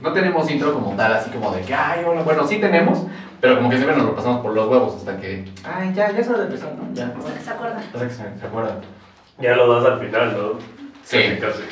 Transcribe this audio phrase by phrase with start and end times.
[0.00, 2.22] No tenemos intro como tal, así como de que, ay, hola.
[2.22, 3.04] Bueno, sí tenemos,
[3.40, 6.18] pero como que siempre nos lo pasamos por los huevos hasta que, ay, ya, ya
[6.18, 6.92] es hora de empezar, ¿no?
[6.92, 7.06] Ya.
[7.16, 7.50] Hasta que se.
[7.50, 8.80] Hasta que se, se acuerdan.
[9.38, 10.81] Ya lo das al final, ¿no?
[11.04, 11.18] Sí.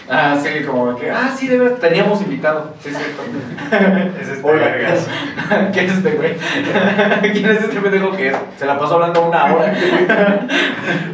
[0.09, 2.75] Ah, sí, como que, ah, sí, de verdad, teníamos invitado.
[2.81, 2.97] Sí, sí.
[4.21, 4.59] Es este Hola.
[4.67, 5.09] vergas.
[5.73, 6.35] ¿Quién es este güey?
[7.33, 8.37] ¿Quién es este pendejo que es?
[8.59, 9.73] Se la pasó hablando una hora.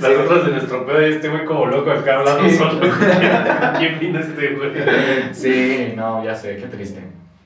[0.01, 2.57] Las otras de nuestro pedo y este güey como loco acá hablando Sí.
[2.57, 2.81] solo.
[3.79, 4.71] ¿Quién vino este güey?
[5.33, 7.03] Sí, no, ya sé, qué triste.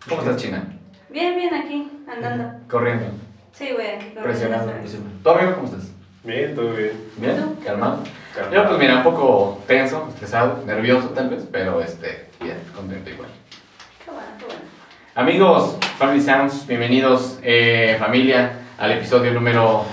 [0.08, 0.62] ¿Cómo estás, China?
[1.10, 2.44] Bien, bien, aquí, andando.
[2.70, 3.06] Corriendo,
[3.52, 4.06] Sí, güey, aquí.
[4.14, 4.72] corriendo presionando.
[4.72, 5.10] presionando.
[5.22, 5.90] ¿Tú, amigo, cómo estás?
[6.22, 6.92] Bien, todo bien.
[7.16, 7.56] ¿Bien?
[7.64, 8.00] ¿Calmado?
[8.34, 8.54] Calmado.
[8.54, 13.30] Yo, pues mira, un poco tenso, estresado, nervioso tal vez, pero este, bien, contento igual.
[14.04, 14.60] Qué bueno, qué bueno.
[15.14, 19.84] Amigos, Family Sounds, bienvenidos, eh, familia, al episodio número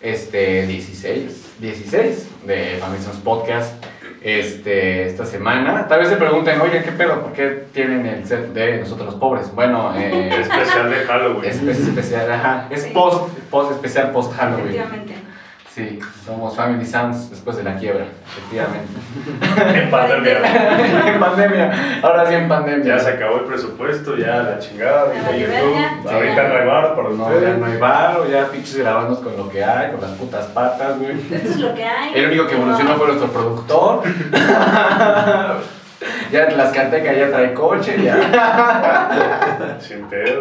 [0.00, 3.74] este, 16, 16 de Family Sounds Podcast.
[4.22, 7.20] Este, esta semana, tal vez se pregunten, oye, ¿qué pedo?
[7.20, 9.54] ¿Por qué tienen el set de nosotros los pobres?
[9.54, 11.44] Bueno, eh, Especial de Halloween.
[11.44, 12.90] es, es especial, ajá, es Sí.
[12.94, 14.68] post, post especial post Halloween.
[14.76, 15.14] Efectivamente.
[15.74, 18.92] Sí, somos Family Sounds después de la quiebra, efectivamente.
[19.80, 20.38] En pandemia.
[21.14, 22.94] en pandemia, ahora sí en pandemia.
[22.96, 25.74] Ya se acabó el presupuesto, ya la chingada, Ya dijo YouTube.
[25.74, 26.14] verga.
[26.14, 27.42] Ahorita no hay bar para No, ustedes.
[27.42, 30.96] ya no hay varo, ya pinches grabando con lo que hay, con las putas patas,
[30.98, 31.10] güey.
[31.32, 32.14] Esto es lo que hay.
[32.14, 34.02] El único que evolucionó fue nuestro productor.
[36.30, 39.76] ya las Canteca ya trae coche, ya.
[39.80, 40.40] Sin pedo.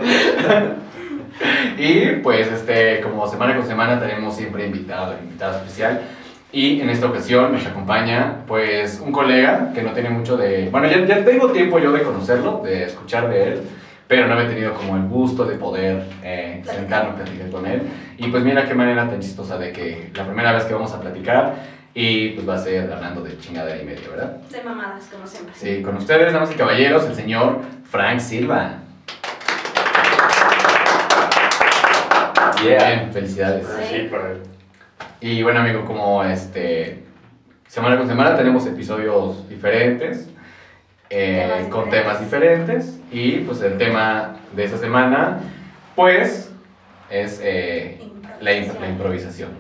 [1.77, 6.01] Y pues, este, como semana con semana tenemos siempre invitado, invitado especial.
[6.51, 10.69] Y en esta ocasión nos acompaña, pues, un colega que no tiene mucho de...
[10.69, 13.61] Bueno, ya, ya tengo tiempo yo de conocerlo, de escuchar de él,
[14.07, 17.81] pero no he tenido como el gusto de poder eh, sentarme a platicar con él.
[18.17, 21.01] Y pues mira qué manera tan chistosa de que la primera vez que vamos a
[21.01, 21.55] platicar
[21.95, 24.37] y pues va a ser hablando de chingadera y medio, ¿verdad?
[24.51, 25.53] De mamadas, como siempre.
[25.55, 28.79] Sí, con ustedes, damas y caballeros, el señor Frank Silva.
[32.63, 33.67] Bien, felicidades.
[33.89, 34.37] Sí, para él.
[35.21, 37.03] Y bueno, amigo, como este
[37.67, 40.29] semana con semana tenemos episodios diferentes,
[41.09, 42.01] eh, Temas con diferentes.
[42.01, 45.39] temas diferentes, y pues el tema de esta semana,
[45.95, 46.51] pues,
[47.09, 47.99] es eh,
[48.41, 49.51] la, imp- la improvisación.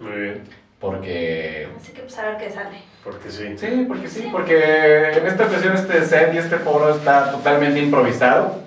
[0.00, 0.42] Muy bien.
[0.80, 2.78] Porque Así que pues a ver qué sale.
[3.02, 3.54] Porque sí.
[3.58, 8.62] Sí, porque sí, porque en esta ocasión este set y este foro está totalmente improvisado.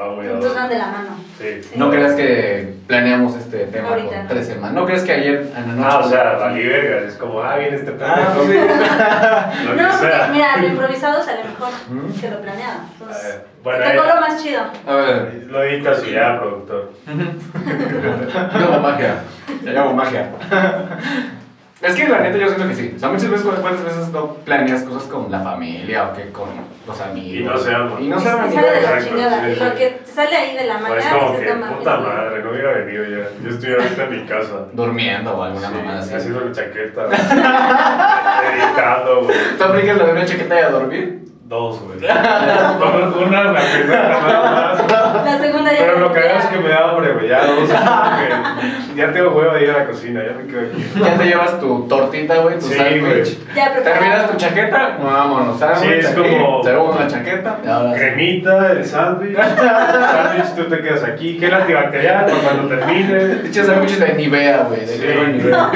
[0.00, 1.08] Va muy a Juntos van de la mano.
[1.38, 1.62] Sí.
[1.62, 1.70] Sí.
[1.76, 4.28] No creas que planeamos este tema Ahorita con no.
[4.28, 4.72] tres semanas.
[4.72, 5.88] No creas que ayer en la noche.
[5.90, 7.02] Ah, o sea, valí vergas.
[7.04, 8.52] Es como, ah, viene este Ah, sí.
[9.66, 12.20] Lo No, que porque mira, lo improvisado sale mejor Mm.
[12.20, 12.80] que lo planeado.
[12.80, 14.62] A Entonces, Bueno, te tocó lo más chido.
[14.86, 16.92] A ver, lo editas y ya, productor.
[17.06, 19.14] yo hago magia.
[19.64, 20.30] Yo hago magia.
[21.82, 22.92] Es que la neta yo siento que sí.
[22.96, 26.48] O sea, muchas veces, ¿cuántas veces no planeas cosas con la familia o que con
[26.86, 27.34] los amigos?
[27.38, 28.02] Y no se arman.
[28.02, 29.44] Y no se ni sale de la chingada.
[29.44, 29.60] sí, Y sí.
[29.64, 32.08] lo que sale ahí de la Pues mañana como dices, que, puta güey".
[32.08, 33.28] madre, no hubiera venido ya.
[33.44, 34.54] Yo estoy ahorita en mi casa.
[34.72, 36.14] Durmiendo o alguna Sí, mamada así.
[36.14, 37.02] haciendo mi chaqueta.
[38.54, 39.36] Editando, güey.
[39.58, 41.18] ¿Tú aplicas la de una chaqueta y a dormir?
[41.48, 41.98] Dos, güey.
[43.26, 45.24] Una, la primera nada más.
[45.24, 45.78] La segunda ya.
[45.78, 47.28] Pero lo que hago es que me da hambre, güey.
[47.28, 47.70] Ya dos.
[48.96, 50.90] Ya tengo huevo de ir a la cocina, ya me quedo aquí.
[51.04, 53.38] Ya te llevas tu tortita, güey, tu Sí, sándwich.
[53.84, 56.00] Terminas tu chaqueta, vámonos, sándwich.
[56.02, 57.58] Sí, es como- Tenemos la chaqueta.
[57.94, 59.36] Cremita, el sándwich.
[59.36, 61.38] sándwich, tú te quedas aquí.
[61.38, 63.18] Gel antibacterial para cuando termine.
[63.42, 64.98] Pinches sándwiches de Nivea, güey, de Sí.
[65.02, 65.70] crema de Nivea.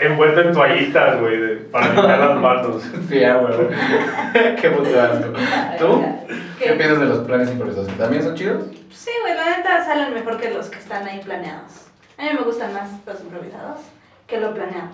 [0.00, 2.82] Envuelto en toallitas, güey, para limpiar las manos.
[3.08, 4.56] Sí, ah, güey.
[4.60, 5.32] Qué puto asco.
[5.78, 6.04] ¿Tú?
[6.58, 6.72] ¿Qué ¿Qué?
[6.74, 7.88] piensas de los planes improvisados?
[7.96, 8.64] ¿También son chidos?
[8.92, 11.86] Sí, güey, la neta salen mejor que los que están ahí planeados.
[12.18, 13.80] A mí me gustan más los improvisados
[14.26, 14.88] que lo planeado.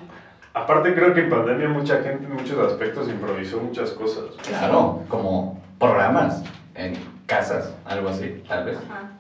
[0.52, 4.24] Aparte, creo que en pandemia mucha gente en muchos aspectos improvisó muchas cosas.
[4.46, 6.44] Claro, como programas
[6.76, 6.94] en
[7.26, 8.76] casas, algo así, tal vez.
[8.76, 9.10] Ajá.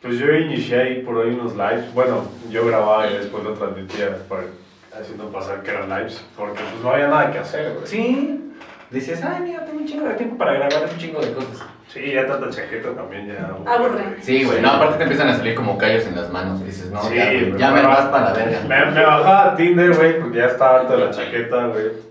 [0.00, 1.92] Pues yo inicié ahí por ahí unos lives.
[1.94, 4.44] Bueno, yo grababa y después lo transmitía por-
[4.92, 6.24] haciendo pasar que eran lives.
[6.36, 7.86] Porque pues no había nada que hacer, güey.
[7.86, 8.44] Sí.
[8.90, 11.62] Dices, ay, mira, tengo un chingo de tiempo para grabar un chingo de cosas.
[11.92, 13.50] Sí, ya tanta chaqueta también ya.
[13.70, 14.16] Aburre.
[14.22, 16.90] Sí, güey, no, aparte te empiezan a salir como callos en las manos y dices,
[16.90, 18.60] no, Sí, ya, güey, ya me vas para la verga.
[18.66, 22.07] Me, me bajaba a Tinder, güey, porque ya estaba harto de la chaqueta, güey.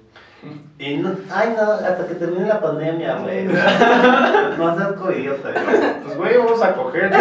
[0.79, 3.45] Y no, Ay, no, hasta que termine la pandemia, güey.
[4.57, 5.63] No seas coidiota, güey.
[6.03, 7.11] pues güey, vamos a coger.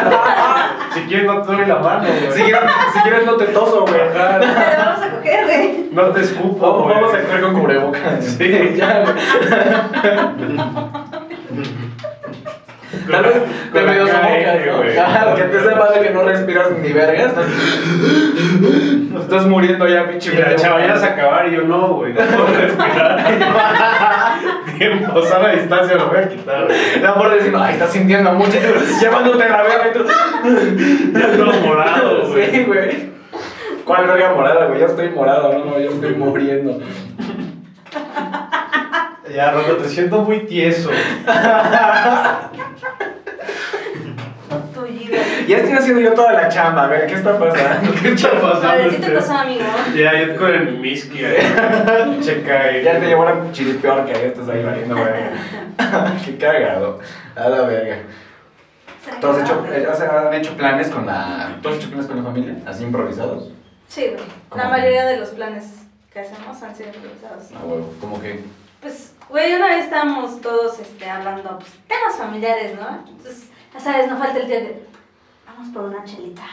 [0.93, 2.33] si quieres no te doy la mano, güey.
[2.33, 2.61] Si quieres,
[2.93, 4.01] si quieres no te toso, güey.
[4.13, 4.41] Pero
[4.85, 5.89] vamos a coger, güey.
[5.93, 8.25] No te escupo, Vamos, vamos a coger con cubrebocas.
[8.25, 8.75] Sí.
[8.77, 9.15] ya, güey.
[13.11, 13.43] Tal vez
[13.73, 15.35] te medio sofocas, ¿no?
[15.35, 17.33] que te sepa de que no respiras ni vergas.
[19.11, 19.21] ¿no?
[19.21, 20.35] Estás muriendo ya, pinche.
[20.35, 22.13] Y la chava ya se acabar y yo no, güey.
[22.13, 23.25] No puedo respirar.
[24.79, 26.69] tiempo, sana distancia, lo voy a quitar.
[27.01, 28.59] La amor diciendo, ay, estás sintiendo mucho
[29.01, 31.19] llevándote a la verga y tú.
[31.19, 32.51] Ya todo morado, güey.
[32.51, 33.17] Sí, güey.
[33.85, 34.81] ¿Cuál verga morada, güey?
[34.81, 36.81] Ya estoy morado, no, no, ya estoy muriendo.
[39.37, 40.89] Ya, Rondo, te siento muy tieso.
[45.47, 47.93] Ya estoy haciendo yo toda la chamba, a ver, ¿qué está pasando?
[48.03, 48.91] ¿Qué está A ver, pasando?
[48.91, 49.65] ¿qué te pasó, amigo?
[49.95, 52.19] Ya, yo con el whisky ahí.
[52.23, 52.83] Checa ahí.
[52.83, 55.33] Ya te llevó la chiripeor que ahí estás ahí valiendo, verga.
[56.25, 56.99] Qué cagado.
[57.37, 57.99] A la verga.
[59.21, 61.59] ¿Todos hecho, eh, o sea, han hecho planes con la.
[61.61, 62.55] ¿Todos hecho planes con la familia?
[62.65, 63.51] ¿Así improvisados?
[63.87, 64.25] Sí, güey.
[64.49, 64.65] ¿Cómo?
[64.65, 67.49] La mayoría de los planes que hacemos han sido improvisados.
[67.55, 67.93] Ah, huevo.
[68.01, 68.41] Como que.
[68.81, 72.89] Pues, güey, una vez estábamos todos este, hablando, pues, temas familiares, ¿no?
[73.09, 74.87] Entonces, ya sabes, no falta el día de,
[75.47, 76.47] vamos por una chelita,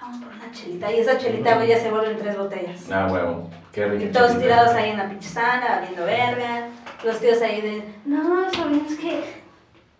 [0.00, 0.92] vamos por una chelita.
[0.92, 2.90] Y esa chelita, güey, ya se vuelven tres botellas.
[2.90, 3.50] Ah, huevo.
[3.72, 4.04] Qué rico.
[4.04, 6.68] Y todos tirados ahí en la pinche sala, valiendo verga.
[7.04, 9.45] Los tíos ahí de, no, sobrino, es que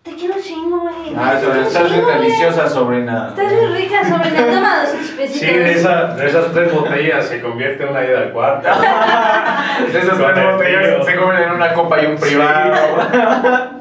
[0.07, 1.13] te quiero chingo, güey.
[1.17, 3.27] Ah, estás bien deliciosa, sobrina.
[3.29, 5.39] Estás bien rica, sobrina, toma dos besitos.
[5.39, 8.69] Sí, de, esa, de esas tres botellas se convierte en una ida al cuarto.
[9.91, 12.75] De esas Con tres el botellas se comen en una copa y un privado.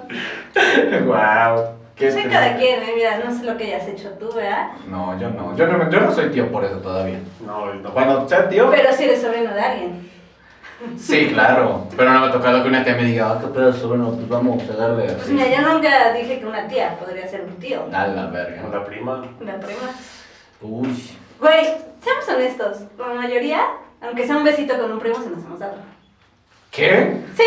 [1.07, 1.77] wow.
[1.95, 4.69] Qué Soy cada quien, eh, mira, no sé lo que hayas hecho tú, ¿verdad?
[4.87, 5.57] No, yo no.
[5.57, 7.21] Yo no, yo no soy tío por eso todavía.
[7.47, 7.91] No, no.
[7.91, 10.11] Cuando sea tío, Pero sí eres sobrino de alguien.
[10.99, 11.87] Sí, claro.
[11.97, 14.29] Pero no me ha tocado que una tía me diga, ah, qué pedazo, bueno, pues
[14.29, 17.85] vamos a darle Pues mira, yo nunca dije que una tía podría ser un tío.
[17.93, 18.63] A la verga.
[18.63, 19.25] Con la prima.
[19.41, 19.91] Una prima.
[20.61, 21.11] Uy.
[21.39, 21.67] Güey,
[22.03, 23.61] seamos honestos, la mayoría,
[24.01, 25.77] aunque sea un besito con un primo, se nos hemos dado.
[26.71, 27.23] ¿Qué?
[27.37, 27.45] ¿Qué?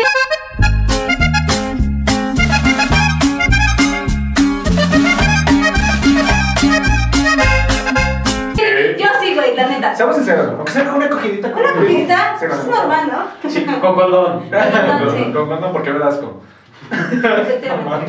[9.96, 13.50] Seamos sinceros, aunque sea una cogidita con Una cogidita, nos es normal, ¿no?
[13.50, 14.42] Sí, con condón.
[14.50, 15.32] sí.
[15.32, 16.42] Con condón porque me da asco.
[16.90, 18.00] No.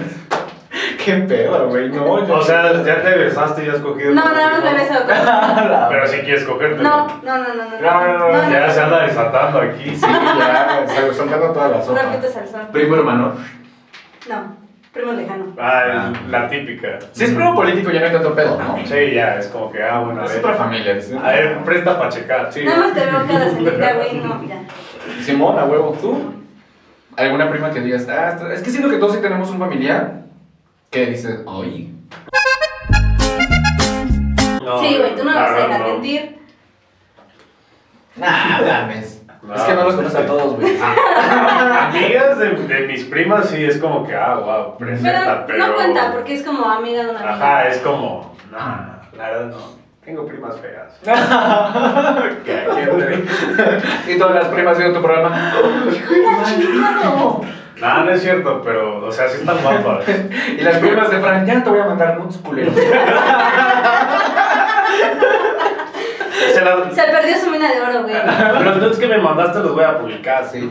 [1.03, 1.89] Qué pedo, güey.
[1.89, 2.35] No, yo.
[2.35, 4.13] O sea, ya te besaste y has cogido.
[4.13, 4.63] No, más primo.
[4.63, 5.07] me beso con.
[5.25, 6.81] La- Pero si quieres cogerte.
[6.81, 7.81] No, no, no, no, no.
[7.81, 9.95] No, no, no, Ya se anda desatando aquí.
[9.95, 12.01] Sí, ya, se- soltando toda la No sopa.
[12.03, 12.61] repites al sol.
[12.71, 13.33] Primo hermano.
[14.29, 14.55] No,
[14.93, 15.45] primo lejano.
[15.57, 16.99] Ah, el- la típica.
[17.13, 18.77] Si es primo político, ya no hay tanto pedo, ¿no?
[18.85, 20.97] Sí, ya, es como que, ah, bueno, a Es otra familia.
[21.23, 22.51] A ver, presta para checar.
[22.51, 22.63] Sí.
[22.65, 24.61] Nada más te veo cada salida, güey, no, ya.
[25.23, 26.33] Simón, a huevo, tú.
[27.17, 30.21] ¿Alguna prima que digas, ah, es que siento que todos sí tenemos un familiar
[30.89, 31.93] que dices, ay,
[34.63, 36.37] No, Sí, güey, tú no vas a dejar mentir.
[38.15, 39.10] nah, mames.
[39.43, 40.77] No, es que no los conoces a todos, güey.
[41.79, 45.67] Amigas de, de mis primas sí es como que, ah, wow, presenta, Pero pero.
[45.67, 47.33] no cuenta, porque es como amiga de una amiga.
[47.35, 49.81] Ajá, es como, nah, la verdad no.
[50.05, 50.99] Tengo primas feas.
[52.43, 52.65] ¿Qué?
[52.75, 54.13] ¿Qué?
[54.13, 55.53] y todas las primas viendo tu programa.
[57.79, 60.05] Nah, no es cierto, pero, o sea, sí están guapas.
[60.57, 62.73] Y las primas de Fran, ya te voy a mandar nudes culeros.
[66.53, 68.63] Se la- Se perdió su mina de oro, güey.
[68.65, 70.45] Los nudes que me mandaste los voy a publicar.
[70.45, 70.69] Sí.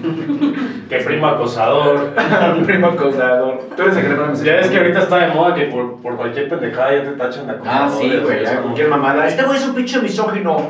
[0.88, 2.10] Que primo acosador.
[2.66, 3.60] Primo acosador.
[3.76, 6.00] Tú eres el que le pones Ya ves que ahorita está de moda que por,
[6.02, 7.82] por cualquier pendejada ya te tachan de acosador.
[7.82, 9.26] Ah, sí, güey, cualquier mamada.
[9.26, 10.68] Este güey es un pinche misógino.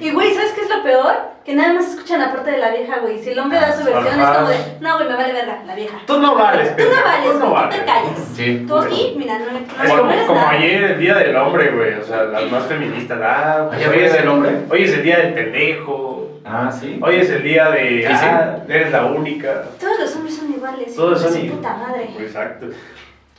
[0.00, 1.32] Y, güey, ¿sabes qué es lo peor?
[1.44, 3.18] Que nada más escuchan la parte de la vieja, güey.
[3.18, 5.74] Si el hombre da su versión, es como de, no, güey, me vale verga, la
[5.74, 5.96] vieja.
[6.06, 7.78] Tú no vales, Tú no vales, tú no güey, tú vales.
[7.80, 8.28] te calles.
[8.32, 8.64] Sí.
[8.68, 11.94] Tú aquí, mira, no, no, Es como, como ayer el día del hombre, güey.
[11.94, 13.18] O sea, las más feministas.
[13.20, 14.52] Ah, pues ¿Ayer hoy fue es el hombre?
[14.70, 16.40] Hoy es el día del pendejo.
[16.44, 16.98] Ah, sí.
[17.02, 18.06] Hoy es el día de.
[18.08, 19.62] Ah, eres la única.
[19.78, 20.94] Todos los hombres son iguales.
[20.96, 22.08] Todos son de su i- puta madre.
[22.18, 22.66] Exacto.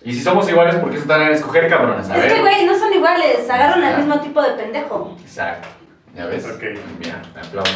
[0.05, 2.09] Y si somos iguales, ¿por qué se están a escoger cabrones?
[2.09, 2.33] A Es ver.
[2.33, 3.49] que, güey, no son iguales.
[3.49, 5.15] Agarran al mismo tipo de pendejo.
[5.21, 5.67] Exacto.
[6.15, 6.45] ¿Ya ves?
[6.45, 6.61] Ok.
[6.99, 7.69] Mira, me aplaudo.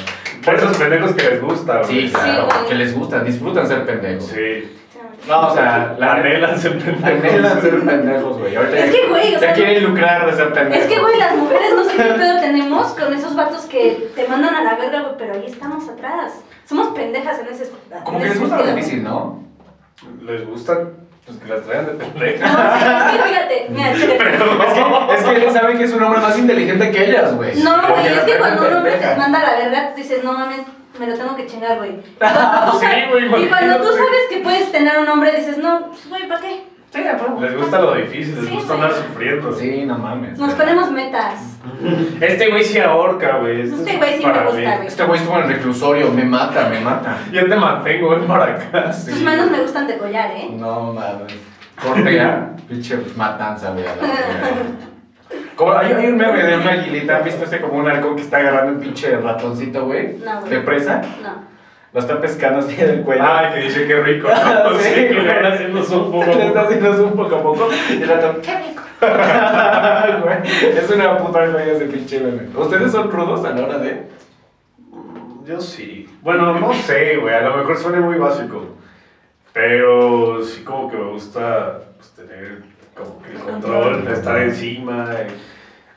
[0.45, 2.07] Por esos pendejos que les gusta, güey.
[2.07, 2.47] Sí, claro.
[2.67, 4.25] que les gusta, disfrutan ser pendejos.
[4.27, 4.77] Sí.
[5.27, 7.03] No, o sea, La la anhelan ser pendejos.
[7.03, 8.55] anhelan ser pendejos, güey.
[8.55, 10.85] Ahorita Es que, güey, o sea, quieren lucrar de ser pendejos.
[10.85, 14.27] Es que, güey, las mujeres no sé qué pedo tenemos con esos vatos que te
[14.27, 16.33] mandan a la verga, güey, pero ahí estamos atrás.
[16.65, 17.71] Somos pendejas en ese
[18.03, 19.43] Como en que les gusta lo difícil, ¿no?
[20.21, 20.77] Les gusta
[21.25, 22.53] pues, que las traigan de pendejas.
[22.53, 24.33] No, es que fíjate, mira, chécate.
[24.33, 27.55] Es que, es que ellos saben que es un hombre más inteligente que ellas, güey.
[27.61, 30.33] No, güey, es que cuando un hombre te manda a la verga, tú dices, no
[30.33, 30.59] mames,
[30.99, 31.91] me lo tengo que chingar, güey.
[32.11, 35.31] Y cuando tú Sí, sabes- güey, Y cuando tú sabes que puedes tener un hombre,
[35.35, 36.63] dices, no, pues, güey, ¿para qué?
[36.93, 37.01] Sí.
[37.41, 39.53] Les gusta lo difícil, les Sí, gusta andar sufriendo.
[39.53, 40.39] Sí, no mames.
[40.39, 41.57] Nos ponemos metas.
[42.21, 43.61] Este güey sí ahorca, güey.
[43.61, 44.87] Este es güey sí para me gusta, güey.
[44.87, 47.17] Este güey estuvo en el reclusorio, me mata, me mata.
[47.31, 48.93] Yo te mantengo, ven para acá.
[48.93, 49.11] Sí.
[49.11, 50.47] Tus manos me gustan de collar, ¿eh?
[50.53, 51.35] No mames.
[51.83, 53.85] Cortea, pinche matanza, güey.
[55.57, 58.21] Como hay, hay un meme de una aguilita, ¿han visto ese como un halcón que
[58.21, 60.17] está agarrando un pinche ratoncito, güey?
[60.17, 60.51] No, güey.
[60.51, 61.01] ¿De presa?
[61.23, 61.33] No.
[61.93, 63.23] lo está pescando así del cuello.
[63.25, 64.27] Ay, que dice que rico.
[64.29, 64.77] ¿no?
[64.79, 66.25] Sí, Sí, que le haciendo un poco.
[66.37, 68.83] Le está haciendo un poco a poco y el rato, ¡qué rico!
[70.21, 72.49] Güey, es una puta joya ese pinche meme.
[72.55, 74.03] ¿Ustedes son rudos a la hora de...?
[75.43, 76.07] Yo sí.
[76.21, 77.33] Bueno, no sé, güey.
[77.33, 78.75] A lo mejor suena muy básico.
[79.53, 82.61] Pero sí, como que me gusta pues, tener
[83.33, 85.27] el control, de estar encima, eh,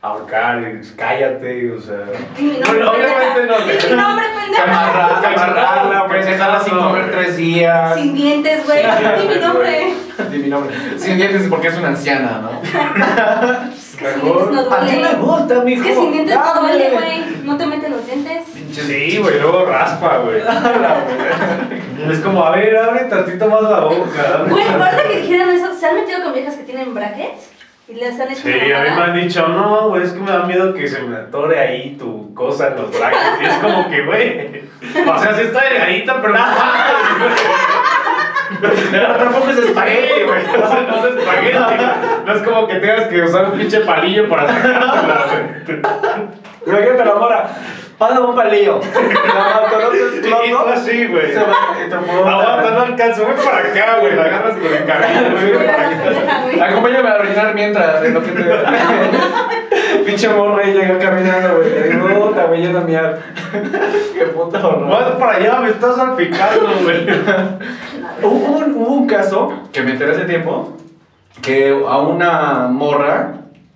[0.03, 1.97] ahorcar, eh, cállate, o sea.
[2.37, 3.59] Di mi nombre, Bueno, obviamente no.
[3.91, 4.63] Mi nombre, pendeja.
[4.65, 7.95] Amarrarla, amarrarla, güey, dejarla sin comer tres días.
[8.01, 8.83] Sin dientes, güey.
[8.83, 9.95] Di mi nombre.
[10.31, 10.75] Di mi nombre.
[10.99, 12.61] Sin dientes porque es una anciana, ¿no?
[13.91, 15.15] Es que sin dientes no A ti me duele.
[15.19, 15.83] gusta, Es mijo.
[15.85, 17.25] que sin dientes no duele, güey.
[17.45, 18.40] No te meten los dientes.
[18.73, 20.41] Sí, güey, luego raspa, güey.
[22.11, 24.45] es como, a ver, abre tantito más la boca.
[24.49, 27.51] Güey, ahorita que dijeron eso, ¿se han metido con viejas que tienen brackets?
[27.89, 30.31] Y les han hecho Sí, a mí me han dicho, no, güey, es que me
[30.31, 33.43] da miedo que se me atore ahí tu cosa en los brackets.
[33.43, 34.63] Y es como que, güey,
[35.09, 36.39] o sea, sí está delgadita, pero no
[38.91, 40.43] Pero tampoco es espagueti, güey.
[40.47, 41.59] No, sé, no es espagueti.
[42.27, 45.81] No es como que tengas que usar un pinche palillo para sacártela, güey.
[46.67, 47.51] Imagínate la mora.
[47.99, 48.81] Pásame un palillo.
[48.81, 51.37] La Y tú así, güey.
[51.37, 53.27] Aguanta, no alcanzo.
[53.27, 54.17] Ven para acá, güey.
[54.17, 56.61] La agarras con el cabello, güey.
[56.61, 58.41] Acompáñame a orinar mientras, en lo que te.
[60.07, 62.19] Pinche morra y llega caminando, güey.
[62.29, 63.19] Puta, güey, miar.
[64.15, 65.19] Qué puta Vas horror.
[65.19, 67.07] para allá, me estás salpicando, güey.
[68.23, 70.77] Hubo un, hubo un caso que me enteré hace tiempo
[71.43, 73.33] que a una morra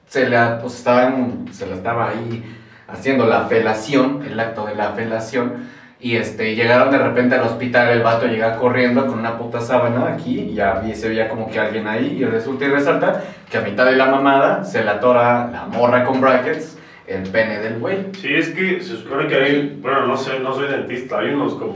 [0.06, 2.44] se la, pues estaba en- se la estaba ahí
[2.88, 5.66] haciendo la felación, el acto de la felación.
[6.04, 10.12] Y este, llegaron de repente al hospital, el vato llega corriendo con una puta sábana
[10.12, 13.56] aquí y ya vi- se veía como que alguien ahí y resulta y resalta que
[13.56, 17.78] a mitad de la mamada se le atora la morra con brackets el pene del
[17.78, 18.08] güey.
[18.20, 21.54] Sí, es que se supone que hay, bueno, no sé, no soy dentista, hay unos
[21.54, 21.74] como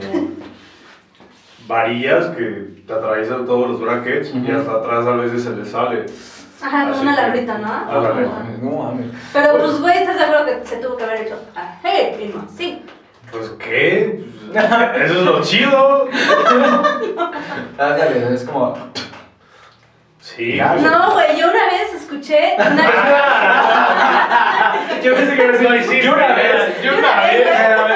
[1.66, 4.58] varillas que te atraviesan todos los brackets y Ujú.
[4.58, 6.04] hasta atrás a veces se les sale.
[6.60, 7.68] Ajá, Así una labrita, ¿no?
[8.62, 9.06] No mames.
[9.32, 11.36] Pero pues, güey, ¿estás seguro que se tuvo que haber hecho?
[11.56, 12.82] Ah, hey, primo, sí.
[13.30, 14.24] Pues, ¿qué?
[14.52, 14.64] Pues,
[15.10, 16.08] Eso es lo chido.
[17.78, 18.76] Ándale, es como.
[20.20, 20.58] Sí.
[20.60, 22.84] Pues, No, güey, yo una vez escuché una
[25.02, 27.46] Yo pensé que Lo hiciste, Yo una vez, yo una vez.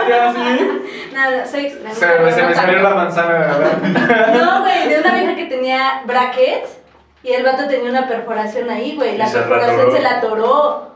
[0.08, 0.80] Me así.
[1.12, 1.70] No, no, soy.
[1.70, 1.94] Se, me-
[2.32, 4.34] se me no salió la manzana, ¿verdad?
[4.34, 6.78] No, güey, de una vieja que tenía brackets
[7.22, 9.16] y el vato tenía una perforación ahí, güey.
[9.18, 10.92] La perforación se la atoró.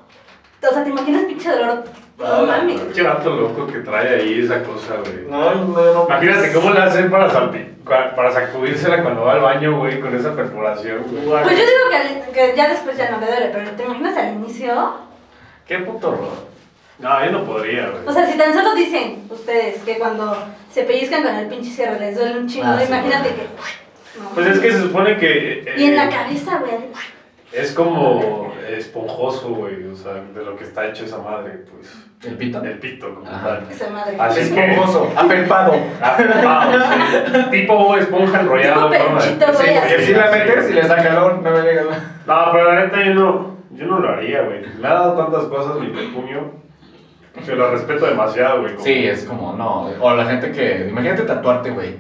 [0.69, 1.85] O sea, ¿te imaginas pinche dolor?
[2.18, 2.80] No mames.
[2.94, 5.26] Qué vato loco que trae ahí esa cosa, güey.
[5.28, 6.04] No, no, no.
[6.06, 10.35] Imagínate cómo le hacen para, salpi- para sacudírsela cuando va al baño, güey, con esa
[10.35, 11.42] perforación, güey.
[11.42, 14.16] Pues yo digo que, al- que ya después ya no le duele, pero ¿te imaginas
[14.16, 14.94] al inicio?
[15.66, 16.56] Qué puto horror.
[16.99, 18.06] No, yo no podría, güey.
[18.06, 20.35] O sea, si tan solo dicen ustedes que cuando
[20.73, 23.42] se pellizcan con el pinche cierre les duele un chingo, Ah, sí, imagínate que...
[24.18, 25.58] no Pues es que se supone que.
[25.66, 26.73] eh, Y en la cabeza, güey.
[27.56, 31.94] Es como esponjoso, güey, o sea, de lo que está hecho esa madre, pues.
[32.25, 32.62] ¿El pito?
[32.62, 33.60] El pito, como Ajá.
[33.60, 33.70] tal.
[33.70, 34.16] Esa madre.
[34.18, 35.72] Así Es es que- esponjoso, afelpado.
[36.02, 36.72] Ah,
[37.32, 37.50] sí.
[37.50, 38.90] Tipo esponja enrollado.
[38.90, 39.94] Tipo peluchito, güey, Sí, así.
[39.96, 41.82] Que si la metes y le da calor, no me llega.
[42.26, 44.60] No, pero la neta yo no, yo no lo haría, güey.
[44.80, 46.52] Me ha dado tantas cosas mi pecuño
[47.44, 48.75] que lo respeto demasiado, güey.
[48.78, 49.90] Sí, es como, no.
[50.00, 50.88] O la gente que.
[50.88, 51.96] Imagínate tatuarte, güey.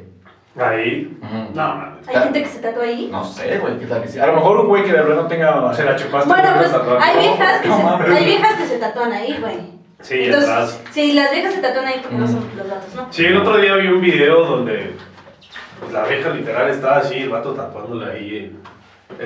[0.58, 1.18] Ahí.
[1.54, 1.98] No, man.
[2.06, 3.08] Hay gente que se tatúa ahí.
[3.12, 4.02] No sé, güey, qué tal.
[4.02, 4.18] que sí?
[4.18, 5.74] A lo mejor un güey que de verdad no tenga.
[5.74, 8.10] Se la chupaste Bueno, pues hay viejas, que No se, mames.
[8.10, 9.56] hay viejas que se tatúan ahí, güey.
[10.00, 10.80] Sí, Entonces, atrás.
[10.92, 12.28] sí, las viejas se tatúan ahí porque no Mm.
[12.32, 13.06] son los gatos, ¿no?
[13.10, 14.94] Sí, el otro día vi un video donde
[15.80, 18.62] pues, la vieja literal estaba así, el vato tatuándole ahí en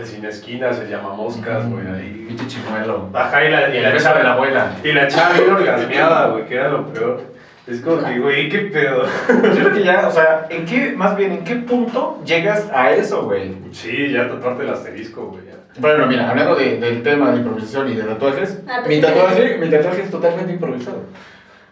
[0.00, 2.24] el sin esquinas, se llama moscas, güey, ahí.
[2.28, 3.08] Pinche chimuelo.
[3.14, 4.72] Ajá, y la, y Y la de la chava, abuela.
[4.82, 7.22] y la chava bien orgasmeada, güey, que era lo peor.
[7.70, 9.04] Es como que, güey, qué pedo.
[9.28, 12.90] Yo creo que ya, o sea, ¿en qué, más bien, en qué punto llegas a
[12.92, 13.54] eso, güey?
[13.72, 15.42] Sí, ya tatuarte el asterisco, güey.
[15.78, 19.56] Bueno, mira, hablando de- del tema de improvisación y de tatuajes, Ah, pues mi, tatuaje,
[19.58, 21.04] mi tatuaje es totalmente improvisado.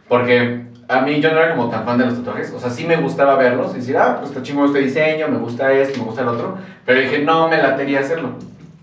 [0.06, 2.52] Porque a mí yo no era como tan fan de los tatuajes.
[2.54, 5.38] O sea, sí me gustaba verlos y decir, ah, pues está chingo este diseño, me
[5.38, 6.56] gusta esto, me gusta el otro.
[6.86, 8.30] Pero dije, no, me latería hacerlo.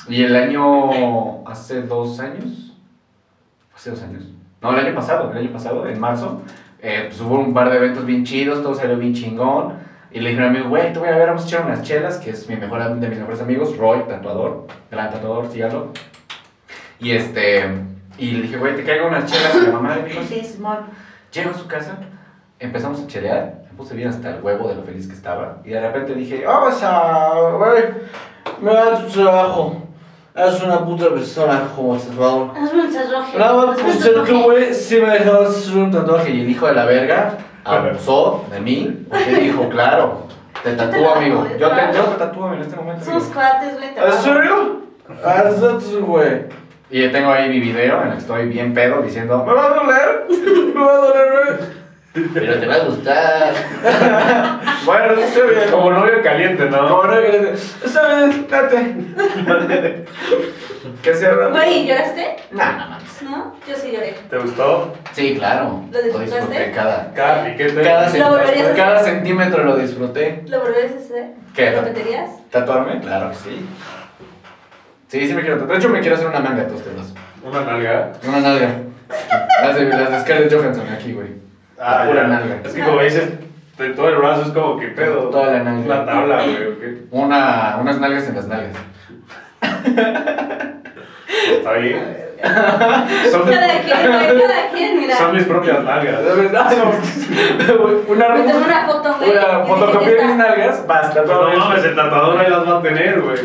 [0.09, 2.73] Y el año, hace dos años,
[3.75, 4.23] hace dos años,
[4.61, 6.41] no, el año pasado, el año pasado, en marzo,
[6.87, 9.73] eh, pues hubo un par de eventos bien chidos, todo salió bien chingón.
[10.11, 11.81] Y le dije a mi amigo, güey, te voy a ver, vamos a echar unas
[11.81, 15.91] chelas, que es mi mejor, de mis mejores amigos, Roy, tatuador, gran tatuador, síganlo.
[16.99, 17.65] Y este,
[18.19, 19.55] y le dije, güey, te caigo unas chelas.
[19.55, 20.77] Y la mamá me dijo, sí, Simón.
[21.31, 21.97] Llego a su casa,
[22.59, 25.57] empezamos a chelear, me puse bien hasta el huevo de lo feliz que estaba.
[25.65, 27.83] Y de repente dije, vamos a, güey,
[28.61, 29.84] me da tu trabajo.
[30.35, 32.51] Es una puta persona como tatuador.
[32.57, 33.37] Hazme un tatuaje.
[33.37, 36.31] Nada más por un ser tú, güey, sí me dejabas hacer un tatuaje.
[36.31, 40.23] Y el hijo de la verga abusó de mí, porque dijo, claro,
[40.61, 41.47] te tatúo, amigo.
[41.57, 43.05] Yo te, yo te tatúo en este momento.
[43.05, 43.89] Somos cuates, güey.
[43.95, 44.81] ¿En serio?
[45.23, 46.47] Ah, eso, güey.
[46.89, 49.69] Y tengo ahí mi video en el que estoy bien pedo diciendo, me va a
[49.69, 50.25] doler,
[50.75, 51.84] me va a doler, güey.
[52.33, 53.53] Pero te va a gustar.
[54.85, 55.69] bueno, está bien.
[55.69, 56.87] Como novio caliente, ¿no?
[56.87, 60.05] Como no, está bien, date.
[61.01, 61.47] ¿Qué se habla?
[61.49, 62.37] Güey, ¿lloraste?
[62.51, 63.21] Nah, no mames.
[63.21, 63.55] ¿No?
[63.67, 64.15] Yo sí lloré.
[64.29, 64.93] ¿Te gustó?
[65.11, 65.83] Sí, claro.
[65.91, 66.35] ¿Lo disfrutaste?
[66.35, 67.81] disfruté cada, Cada piquete.
[67.81, 68.75] cada, ¿Lo volverías a centímetro, hacer?
[68.75, 70.43] cada centímetro lo disfruté.
[70.47, 71.25] ¿Lo volverías a hacer?
[71.53, 71.71] ¿Qué?
[71.71, 72.29] ¿Lo repetirías?
[72.49, 73.01] ¿Tatuarme?
[73.01, 73.65] Claro que sí.
[75.09, 75.77] Sí, sí me quiero tatuar.
[75.77, 77.13] De hecho, me quiero hacer una manga de tus temas.
[77.43, 78.11] Una nalga.
[78.27, 78.69] Una nalga.
[79.63, 81.44] Las de, las de Scarlett Johansson aquí, güey.
[81.77, 82.61] La pura nalga.
[82.63, 83.33] Es que como dices,
[83.77, 85.29] de todo el brazo es como que pedo.
[85.29, 85.85] Toda la nalga.
[85.85, 87.03] Una tabla, güey, ¿o qué?
[87.11, 88.75] Una, unas nalgas en las nalgas.
[91.51, 92.17] Está bien.
[93.31, 95.15] Son, Cada quien, güey, cada quien, mira.
[95.15, 96.23] son mis propias nalgas.
[96.23, 96.71] De verdad,
[98.07, 99.31] una, una foto, güey.
[99.31, 102.81] una fotocopia de mis nalgas, basta, Pero no mames, el tatuador ahí las va a
[102.81, 103.39] tener, güey.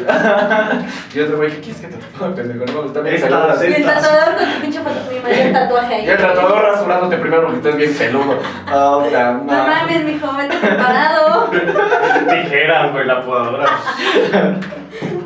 [1.14, 2.64] Y otro güey, ¿qué quieres que te ponga, pendejo?
[2.66, 3.62] No me gusta bien Estas.
[3.62, 6.06] Y el tatuador con tu pinche foto, mi mayor tatuaje ahí.
[6.06, 8.38] Y el tatuador rasurándote primero porque estás bien peludo.
[8.72, 11.50] Oh, la No mames, mijo, vete preparado.
[12.28, 13.66] Tijeras, güey, la podadora.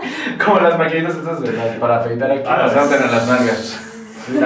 [0.44, 2.94] Como las maquinitas estas de las- para afeitar aquí, Ah, sí.
[2.94, 3.86] en las nalgas.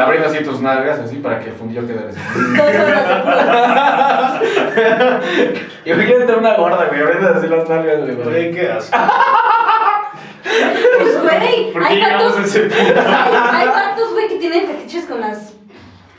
[0.00, 2.18] Abriendo así tus nalgas, así, para que el fundillo quede así.
[2.56, 4.40] Dos horas.
[5.84, 8.14] Imagínate una gorda, güey, abriendo así las nalgas, güey.
[8.14, 8.96] Güey, qué asco.
[10.42, 12.46] Pues, güey, ¿Por qué hay llegamos a patos.
[12.46, 13.00] ese punto?
[13.00, 15.52] Hay, hay patos, güey, que tienen fetiches con las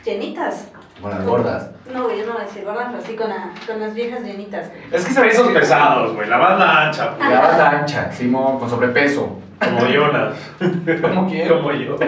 [0.04, 0.68] llenitas.
[1.00, 1.70] Con las gordas.
[1.92, 4.22] No, güey, yo no voy a decir gordas, pero sí con, la- con las viejas
[4.22, 4.70] llenitas.
[4.90, 7.30] Es que sabes Esos pesados, güey, la banda ancha, güey.
[7.30, 9.38] La banda ancha, Simón, con sobrepeso.
[9.60, 10.34] Como Jonas.
[11.02, 11.58] ¿Cómo quiero?
[11.58, 11.96] Como yo.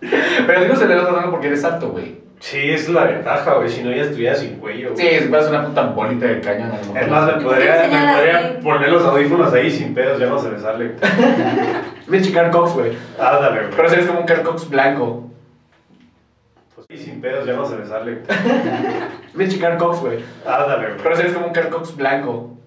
[0.00, 2.20] Pero a no se le va tratando porque eres alto, güey.
[2.40, 3.68] Sí, es la ventaja, güey.
[3.68, 4.90] Si no, ya estuviera sin cuello.
[4.94, 5.20] Sí, güey.
[5.22, 6.70] si fueras una puta bolita de cañón.
[6.70, 7.00] a.
[7.00, 10.48] Es más, me podría, me podría poner los audífonos ahí sin pedos, ya no se
[10.50, 10.94] me sale.
[12.10, 12.92] Pinche Carl Cox, güey.
[13.18, 13.70] Ándale, güey.
[13.76, 15.27] Pero si eres como un Carl Cox blanco.
[16.90, 18.22] Sí, sin pedos ya no se me sale.
[19.36, 20.24] Pinche Carl Cox, güey.
[20.46, 21.00] Ándale, güey.
[21.02, 22.57] Pero si eres como un Carl Cox blanco.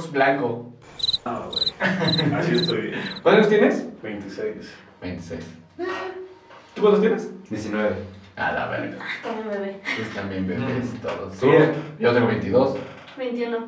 [0.00, 0.72] Cox blanco.
[1.26, 2.34] Ah, güey.
[2.34, 2.92] Así estoy.
[3.22, 4.02] ¿Cuántos años tienes?
[4.02, 4.74] 26.
[5.02, 5.46] 26.
[6.74, 7.50] ¿Tú cuántos tienes?
[7.50, 7.96] 19.
[8.36, 8.96] A la verga.
[9.22, 9.78] Como bebé.
[9.96, 11.38] Pues también bebés y todos.
[11.38, 11.52] ¿Tú?
[11.98, 12.78] Yo tengo 22.
[13.18, 13.58] 21.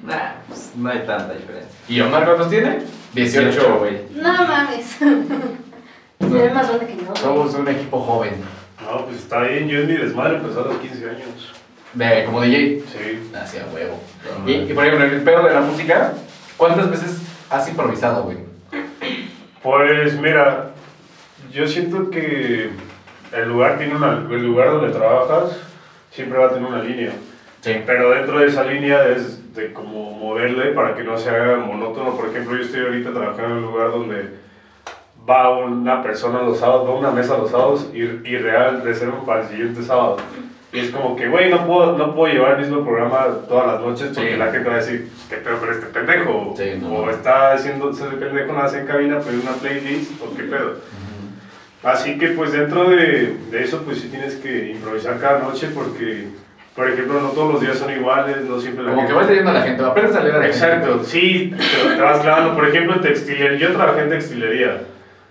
[0.00, 1.78] Nah, pues no hay tanta diferencia.
[1.88, 2.78] ¿Y Omar cuántos tiene?
[3.12, 4.06] 18, güey.
[4.14, 4.86] No mames.
[6.20, 7.16] Se ve más grande que yo.
[7.16, 8.32] Somos un equipo joven.
[8.82, 9.68] No, pues está bien.
[9.68, 11.57] Yo en mi desmadre empecé a los 15 años.
[11.94, 12.82] De, como DJ.
[12.86, 13.30] Sí.
[13.34, 14.00] Hacia huevo.
[14.46, 16.12] Y, y por ejemplo, en el pedo de la música,
[16.56, 18.38] ¿cuántas veces has improvisado, güey?
[19.62, 20.70] Pues mira,
[21.52, 22.70] yo siento que
[23.32, 25.58] el lugar tiene una, el lugar donde trabajas
[26.10, 27.12] siempre va a tener una línea.
[27.60, 27.82] Sí.
[27.84, 32.16] Pero dentro de esa línea es de como moverle para que no se haga monótono.
[32.16, 34.38] Por ejemplo, yo estoy ahorita trabajando en un lugar donde
[35.28, 39.42] va una persona los sábados, va una mesa los sábados y, y real reserva para
[39.42, 40.16] el siguiente sábado.
[40.70, 43.80] Y es como que, güey, no puedo, no puedo llevar el mismo programa todas las
[43.80, 44.36] noches porque Sí.
[44.36, 46.54] la gente va a decir, ¿qué pedo con este pendejo?
[46.58, 46.88] Sí, no.
[46.94, 50.74] O está haciendo, ese pendejo no hace en cabina, pero una playlist, o qué pedo.
[51.82, 56.24] Así que pues dentro de, de eso pues sí tienes que improvisar cada noche porque,
[56.74, 59.28] por ejemplo, no todos los días son iguales, no siempre la Como que gente- vas
[59.28, 60.58] leyendo a la gente, aprendes a leer a la gente.
[60.58, 62.54] Exacto, sí, te, te vas clavando.
[62.54, 64.82] Por ejemplo, textilería, yo trabajé en textilería,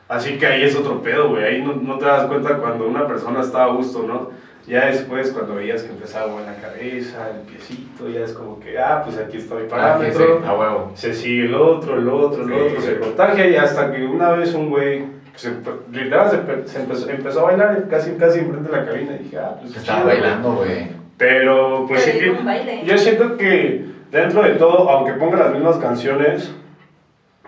[0.08, 1.44] así que ahí es otro pedo, güey.
[1.44, 4.32] Ahí no, no te das cuenta cuando una persona está a gusto, ¿no?
[4.68, 9.02] Ya después, cuando veías que empezaba buena cabeza, el piecito, ya es como que, ah,
[9.06, 10.44] pues aquí está mi Ah, sí, sí, parámetro.
[10.46, 10.92] a huevo.
[10.94, 12.88] Se sigue el otro, el otro, el Sí, otro, sí.
[12.88, 15.54] se contagia y hasta que una vez un güey, se,
[15.92, 19.38] literal, se, se empezó, empezó a bailar casi, casi enfrente de la cabina y dije,
[19.38, 20.88] ah, pues Estaba chido, bailando, güey.
[21.18, 22.20] Pero, pues sí.
[22.86, 26.54] Yo siento que dentro de todo, aunque ponga las mismas canciones,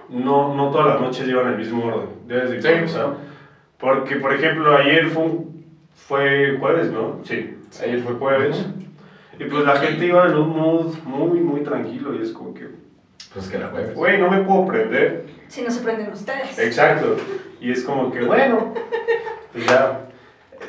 [0.08, 2.08] no, no todas las noches llevan el mismo orden.
[2.28, 2.98] Debes de Sí.
[3.78, 5.59] Porque, por ejemplo, ayer fue, un-
[6.08, 7.20] fue jueves, ¿no?
[7.24, 8.66] Sí, ayer fue jueves.
[9.40, 12.68] Y pues la gente iba en un mood muy, muy tranquilo y es como que,
[13.34, 13.96] Pues que la jueves.
[13.96, 15.28] güey, no me puedo prender.
[15.48, 16.58] Si no se prenden ustedes.
[16.60, 17.16] Exacto.
[17.62, 18.74] Y es como que, bueno,
[19.54, 20.02] pues ya,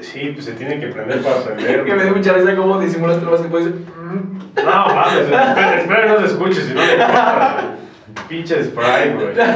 [0.00, 1.84] sí, pues se tiene que prender para prender.
[1.84, 3.86] Que me dio mucha risa cómo disimulas lo más que puedes decir.
[3.96, 4.40] "Mm".
[4.64, 7.80] No, mames, espera, espera no se escuche, si no le.
[8.28, 9.34] Pinche spray, güey.
[9.34, 9.52] No hay pedo.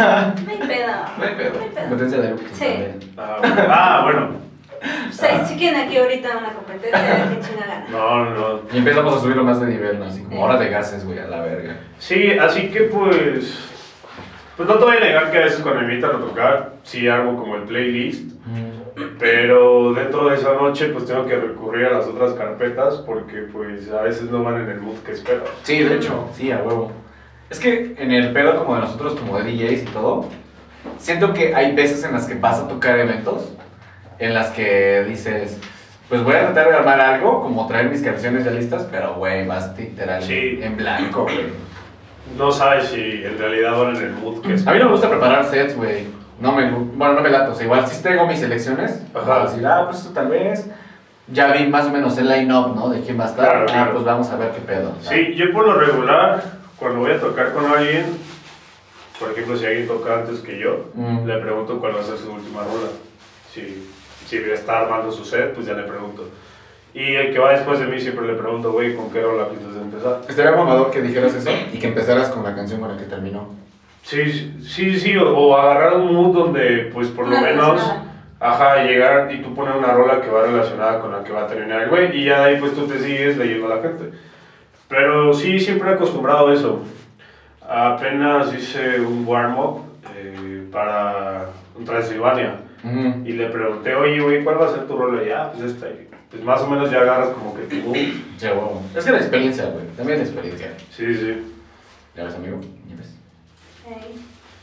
[0.46, 0.92] No hay pedo.
[1.18, 1.88] No hay pedo.
[1.88, 3.10] Competencia de Sí.
[3.16, 4.43] Ah, bueno.
[4.84, 5.46] Ah, bueno.
[5.48, 7.86] Si, quieren aquí ahorita una competencia, que chinga gana.
[7.90, 8.60] No, no, no.
[8.72, 10.04] Y empezamos a subirlo más de nivel, ¿no?
[10.06, 10.42] Así como Sí.
[10.42, 11.76] hora de gases, güey, a la verga.
[11.98, 13.70] Sí, así que pues.
[14.56, 17.08] Pues no te voy a negar que a veces cuando me invitan a tocar, sí
[17.08, 18.30] hago como el playlist.
[19.18, 23.90] Pero dentro de esa noche, pues tengo que recurrir a las otras carpetas porque, pues,
[23.90, 25.42] a veces no van en el mood que espero.
[25.64, 26.92] Sí, de hecho, sí, a huevo.
[27.50, 30.28] Es que en el pedo como de nosotros, como de DJs y todo,
[30.98, 33.52] siento que hay veces en las que vas a tocar eventos,
[34.18, 35.58] en las que dices,
[36.08, 39.46] pues voy a tratar de armar algo, como traer mis canciones ya listas, pero güey,
[39.46, 40.58] vas literal Sí.
[40.62, 41.46] en blanco, güey.
[42.38, 44.74] No sabes si en realidad van en el mood que A espero.
[44.74, 46.06] mí no me gusta preparar sets, güey.
[46.40, 49.44] No me, bueno, no me lato, o sea, igual sí tengo mis selecciones, Ajá.
[49.44, 50.68] decir, ah, pues esto tal vez,
[51.28, 52.88] ya vi más o menos el line-up, ¿no?
[52.90, 53.92] De quién va a estar, Claro, claro.
[53.92, 54.92] pues vamos a ver qué pedo.
[55.00, 56.42] Sí, yo por lo regular,
[56.76, 58.06] cuando voy a tocar con alguien,
[59.20, 61.24] por ejemplo, si alguien toca antes que yo, Mm.
[61.26, 62.88] le pregunto cuál va a ser su última rola.
[64.26, 66.28] Si, si está armando su set, pues ya le pregunto.
[66.94, 69.74] Y el que va después de mí siempre le pregunto, güey, ¿con qué rola piensas
[69.76, 70.20] empezar?
[70.28, 73.48] Estaría mamador que dijeras eso y que empezaras con la canción con la que terminó.
[74.02, 77.82] Sí, sí, sí, o, o agarrar un mood donde, pues por lo menos,
[78.38, 81.46] ajá, llegar y tú poner una rola que va relacionada con la que va a
[81.46, 84.10] terminar el güey, y ya de ahí pues tú te sigues leyendo a la gente.
[84.88, 86.82] Pero sí, siempre he acostumbrado a eso.
[87.66, 89.80] Apenas hice un warm-up
[90.14, 91.84] eh, para un
[93.24, 95.22] Y le pregunté, oye, güey, ¿cuál va a ser tu rola?
[95.24, 95.88] Ya, pues esta.
[95.88, 97.96] Y, Pues más o menos ya agarras como que tu mood.
[98.38, 98.82] Ya, huevo.
[98.94, 99.86] Es que la experiencia, güey.
[99.96, 100.72] También la experiencia.
[100.90, 101.54] Sí, sí.
[102.16, 102.60] ¿Ya ves, amigo?
[102.88, 103.14] ¿Ya ves?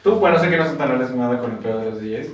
[0.03, 2.27] Tú, bueno, sé que no estás tan relacionada con el pedo de los DJs.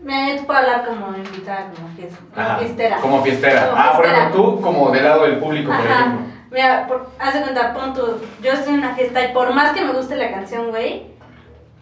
[0.00, 2.96] Me puedo hablar como invitada, como, fies- como fiestera.
[3.00, 3.66] Como fiestera.
[3.70, 4.18] Como ah, por fiestera.
[4.28, 6.20] ejemplo, tú como del lado del público, por ejemplo.
[6.50, 8.00] Mira, por, haz de cuenta, pon tu,
[8.42, 11.04] yo estoy en una fiesta y por más que me guste la canción, güey,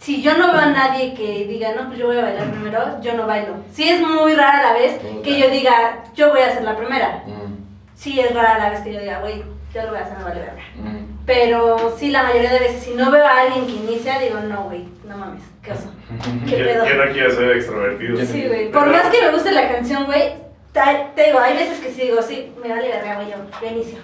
[0.00, 3.00] si yo no veo a nadie que diga, no, pues yo voy a bailar primero,
[3.02, 3.54] yo no bailo.
[3.72, 7.22] Sí es muy rara la vez que yo diga, yo voy a ser la primera.
[7.26, 7.60] Mm,
[7.94, 10.24] Sí es rara la vez que yo diga, güey, yo lo voy a hacer, me
[10.24, 10.62] vale verga.
[10.76, 11.20] mm.
[11.26, 14.64] Pero sí, la mayoría de veces, si no veo a alguien que inicia, digo, no,
[14.64, 15.92] güey, no mames, qué oso.
[16.48, 16.84] ¿Qué ¿Quién, pedo?
[16.84, 18.24] quién no quiere ser extrovertido?
[18.24, 18.70] Sí, güey.
[18.72, 20.32] Por más que me guste la canción, güey,
[20.72, 23.98] te digo, hay veces que sí digo, sí, me vale verga, güey, yo, yo inicio.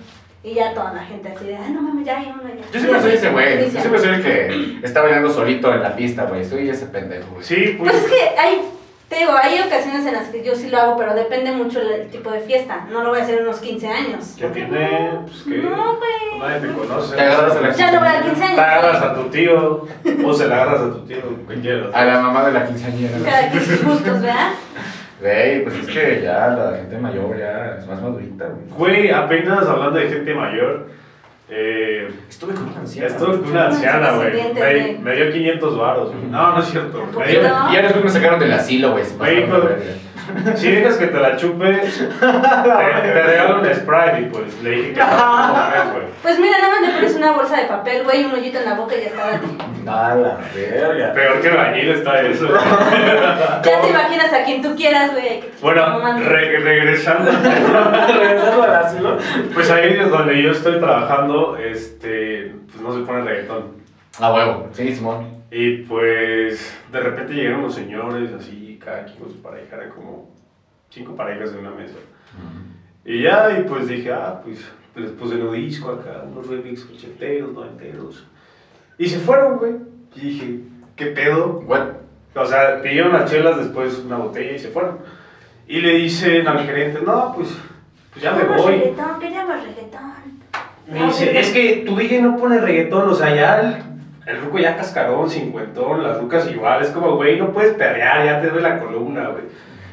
[0.47, 2.65] Y ya toda la gente así de, ah, no mames, ya hay uno ya.
[2.73, 3.65] Yo siempre soy ese güey.
[3.73, 6.45] Yo siempre soy el que está bailando solito en la pista, güey.
[6.45, 7.43] Soy ese pendejo, güey.
[7.45, 8.05] Sí, Pues pues.
[8.05, 8.61] es que hay,
[9.09, 12.09] te digo, hay ocasiones en las que yo sí lo hago, pero depende mucho el
[12.11, 12.87] tipo de fiesta.
[12.93, 14.35] No lo voy a hacer en unos 15 años.
[14.39, 15.11] ¿Qué tiene?
[15.27, 15.57] Pues que.
[15.69, 16.39] No, güey.
[16.39, 17.17] Nadie te conoce.
[17.17, 18.59] Te agarras a la Ya no voy a 15 Te años.
[18.61, 19.11] agarras güey.
[19.11, 19.87] a tu tío.
[20.29, 21.23] O se la agarras a tu tío,
[21.61, 21.89] quieras.
[21.93, 23.19] A la mamá de la quinceañera.
[23.25, 24.51] Cada quien sus gustos, ¿verdad?
[25.21, 28.93] Güey, pues es que ya la gente mayor ya es más madurita, güey.
[29.07, 30.89] Güey, apenas hablando de gente mayor.
[31.49, 33.07] Eh, Estuve con una anciana.
[33.09, 34.99] estuve con una anciana, güey.
[34.99, 36.27] Me, dio 500 varos, güey.
[36.27, 37.09] No, no es cierto.
[37.27, 39.05] dio- ya, y ya después me sacaron del asilo, güey.
[39.17, 39.47] Güey,
[40.57, 44.93] Si dejas que te la chupes, te, te regalo un Sprite y pues le dije
[44.95, 46.07] que no, güey.
[46.23, 48.75] Pues mira, nada más le pones una bolsa de papel, güey, un hoyito en la
[48.75, 49.27] boca y ya está.
[49.31, 49.47] date.
[49.89, 51.13] A la verga.
[51.13, 52.49] Peor que bañil está eso.
[52.49, 52.61] güey.
[53.63, 55.45] Ya te imaginas a quien tú quieras, güey.
[55.63, 57.31] Bueno, re- regresando.
[57.31, 59.19] Regresando al asilo.
[59.55, 63.86] Pues ahí es donde yo estoy trabajando, este, pues no se pone reggaetón.
[64.19, 64.69] A huevo.
[64.73, 65.27] Sí, Simón.
[65.51, 70.31] Y pues de repente llegaron los señores así, cada quien con su pareja, eran como
[70.91, 71.97] cinco parejas en una mesa.
[73.05, 74.59] Y ya, y pues dije, ah, pues
[74.97, 78.27] les puse un disco acá, unos remix ochenteros, noventeros.
[78.99, 79.75] Y se fueron, güey.
[80.15, 80.61] Y dije,
[80.97, 81.63] ¿qué pedo?
[81.67, 81.89] What?
[82.35, 84.99] O sea, pidieron las chelas, después una botella y se fueron.
[85.69, 87.57] Y le dicen al gerente, no, pues,
[88.13, 88.73] pues ya me voy.
[88.73, 90.13] reggaetón, queríamos reggaetón.
[90.89, 93.96] Me dice, es que tu DJ no pone reggaetón, o sea, ya el,
[94.27, 98.41] el ruco ya cascarón, cincuentón, las rucas igual, es como, güey, no puedes perrear, ya
[98.41, 99.45] te duele la columna, güey.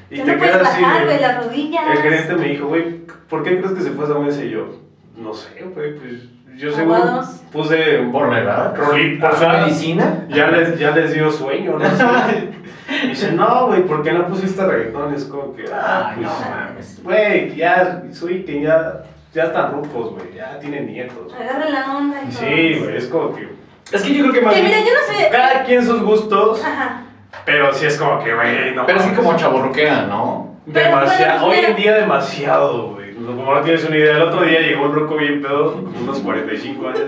[0.10, 1.84] Y Ya te no quedas así, bajar, güey, las rodillas.
[1.92, 2.98] El gerente me dijo, güey,
[3.30, 4.44] ¿por qué crees que se fue esa mesa?
[4.44, 4.80] Y yo,
[5.16, 6.24] no sé, güey, pues
[6.56, 7.28] yo seguro Aguados.
[7.52, 8.76] puse Por la edad.
[8.76, 9.30] rolita.
[9.30, 10.26] Por su medicina.
[10.30, 12.50] Ya les, ya les dio sueño, no sé.
[13.04, 15.14] Y dice, no, güey, ¿por qué no pusiste reggaetón?
[15.14, 17.04] Es como que, ah, Ay, pues, no mames.
[17.04, 21.34] güey, ya, soy que ya ya están rucos, güey, ya tienen nietos.
[21.34, 22.18] Agarren la onda.
[22.30, 23.48] Sí, güey, es como que
[23.94, 25.30] Es que yo creo que más Que mira, yo no sé.
[25.32, 27.02] cada quien sus gustos, Ajá.
[27.46, 29.20] pero sí es como que, güey, no Pero sí mames.
[29.20, 30.58] como chaborruquera, ¿no?
[30.72, 33.14] Pero, Demasiado, hoy en día demasiado, güey.
[33.14, 36.20] Como no tienes una idea, el otro día llegó un roco bien pedo, como unos
[36.20, 37.00] 45 años.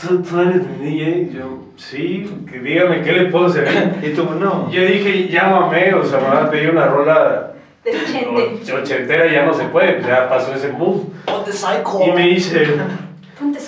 [0.00, 1.30] ¿Tú, tú eres mi DJ?
[1.34, 3.94] Yo, sí, que dígame qué le puedo servir.
[4.02, 4.70] Y tú, no.
[4.70, 7.52] Yo dije, mamé, o sea, me van a pedir una rola
[7.84, 11.02] och- ochentera y ya no se puede, pues ya pasó ese move.
[11.24, 12.00] Ponte psycho.
[12.06, 12.66] Y me dice,
[13.38, 13.58] Ponte.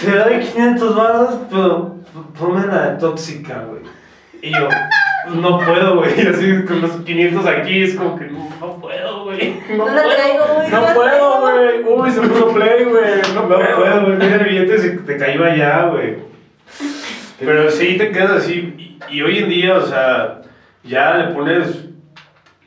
[0.00, 1.96] Te doy 500 baros, pero
[2.38, 3.82] ponme la de tóxica, güey.
[4.40, 4.68] Y yo,
[5.34, 9.60] no puedo, güey, así con los 500 aquí, es como que no, no puedo, güey.
[9.76, 10.70] No la traigo, güey.
[10.70, 11.82] No puedo, güey.
[11.84, 13.04] Uy, se puso play, güey.
[13.34, 13.76] No No puedo.
[13.76, 16.16] puedo, güey, mira el billete se te cayó allá, güey.
[17.40, 18.98] Pero sí te quedas así.
[19.08, 20.42] Y, y hoy en día, o sea,
[20.84, 21.87] ya le pones,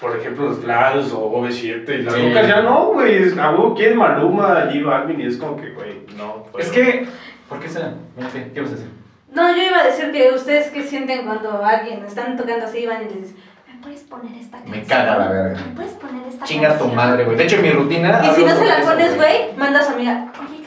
[0.01, 2.27] por ejemplo, los flash o OV7 y las Sí.
[2.27, 3.23] rucas ya no, güey.
[3.23, 5.21] Es, a huevo, ¿quién es Maluma, J Balvin?
[5.21, 6.43] Y es como que, güey, no.
[6.51, 6.65] puedo.
[6.65, 7.07] Es que.
[7.47, 7.93] ¿Por qué será?
[8.33, 8.89] ¿Qué, ¿Qué vas a decir?
[9.33, 12.85] No, yo iba a decir que ustedes qué sienten cuando alguien están tocando así y
[12.87, 13.37] van y les dicen,
[13.73, 14.77] ¿me puedes poner esta canción?
[14.79, 15.59] Me caga la verga.
[15.69, 17.37] ¿Me puedes poner esta Chingas tu canción?" madre, güey.
[17.37, 18.21] De hecho, en mi rutina.
[18.25, 20.60] Y si no se la pones, güey, manda a su amiga, oye,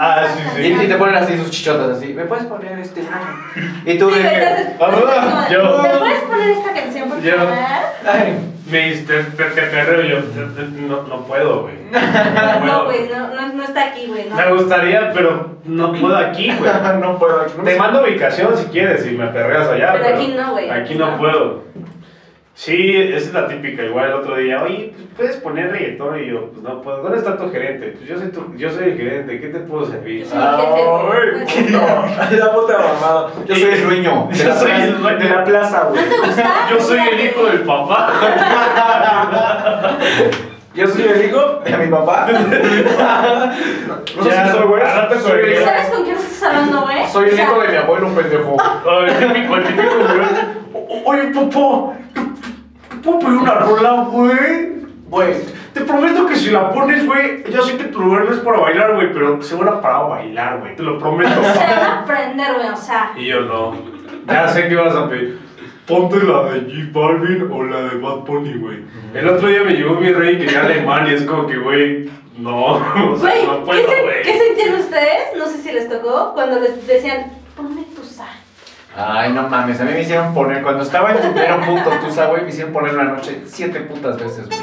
[0.00, 0.60] Ah, sí, sí.
[0.62, 2.14] Y, canción?" y te ponen así sus chichotas así.
[2.14, 3.02] ¿Me puedes poner este?
[3.84, 4.46] Y tú Sí, de que.
[4.80, 7.52] Ah, yo- ¿Me puedes poner esta canción, por Yo- favor?
[8.06, 8.38] Ay,
[8.70, 11.74] Me dice, te, te, te perreo y yo, te- no, no puedo, güey.
[12.66, 14.36] No güey, no, no, no está aquí, güey, no.
[14.36, 16.70] Me gustaría, pero no puedo aquí, güey.
[17.00, 17.46] no puedo.
[17.56, 19.92] no Te mando ubicación si quieres y me perreas allá.
[20.00, 20.70] Pero aquí no, güey.
[20.70, 21.64] Aquí no puedo.
[22.58, 23.84] Sí, esa es la típica.
[23.84, 27.02] Igual el otro día, oye, pues puedes poner reggaetón y yo, pues no puedo.
[27.04, 27.94] ¿Dónde está tu gerente?
[27.96, 30.24] Pues yo soy, tu, yo soy el gerente, ¿qué te puedo servir?
[30.24, 30.36] Jefe.
[30.36, 30.66] Ay,
[31.46, 31.78] puto.
[32.36, 33.28] La puta mamada.
[33.46, 34.28] Yo soy el dueño.
[34.32, 35.18] De Yo la, soy plaza, el dueño.
[35.18, 36.02] de la plaza, güey.
[36.10, 36.76] ¿No?
[36.76, 38.12] Yo soy el hijo del papá.
[40.74, 42.26] Yo soy el hijo de mi papá.
[44.16, 44.82] No sé Ya, si soy güey.
[45.64, 47.06] ¿Sabes con quién estás hablando, güey?
[47.06, 48.56] Soy el hijo de mi abuelo, pendejo.
[48.60, 50.57] Ay, el típico, el típico, güey.
[50.88, 51.92] Oye, papá,
[52.90, 54.78] ¿te puedo pedir una rola, güey?
[55.08, 55.34] Güey,
[55.72, 58.58] te prometo que si la pones, güey, ya sé que tu lugar no es para
[58.58, 61.30] bailar, güey, pero se van a parar a bailar, güey, te lo prometo.
[61.42, 63.12] Se van a aprender, güey, o sea.
[63.16, 63.74] Y yo no.
[64.26, 65.38] Ya sé que vas a pedir.
[65.86, 68.84] Ponte la de J Balvin o la de Bad Bunny, güey.
[69.14, 72.10] El otro día me llegó mi rey que era alemán y es como que, güey,
[72.38, 72.72] no.
[73.12, 74.22] O sea, no ¿qué, se-.
[74.22, 75.36] ¿qué sentían ustedes?
[75.38, 77.87] No sé si les tocó cuando les decían, ponme.
[79.00, 82.26] Ay, no mames, a mí me hicieron poner, cuando estaba en su mero punto Tusa,
[82.26, 84.58] güey, me hicieron poner una noche siete putas veces, güey.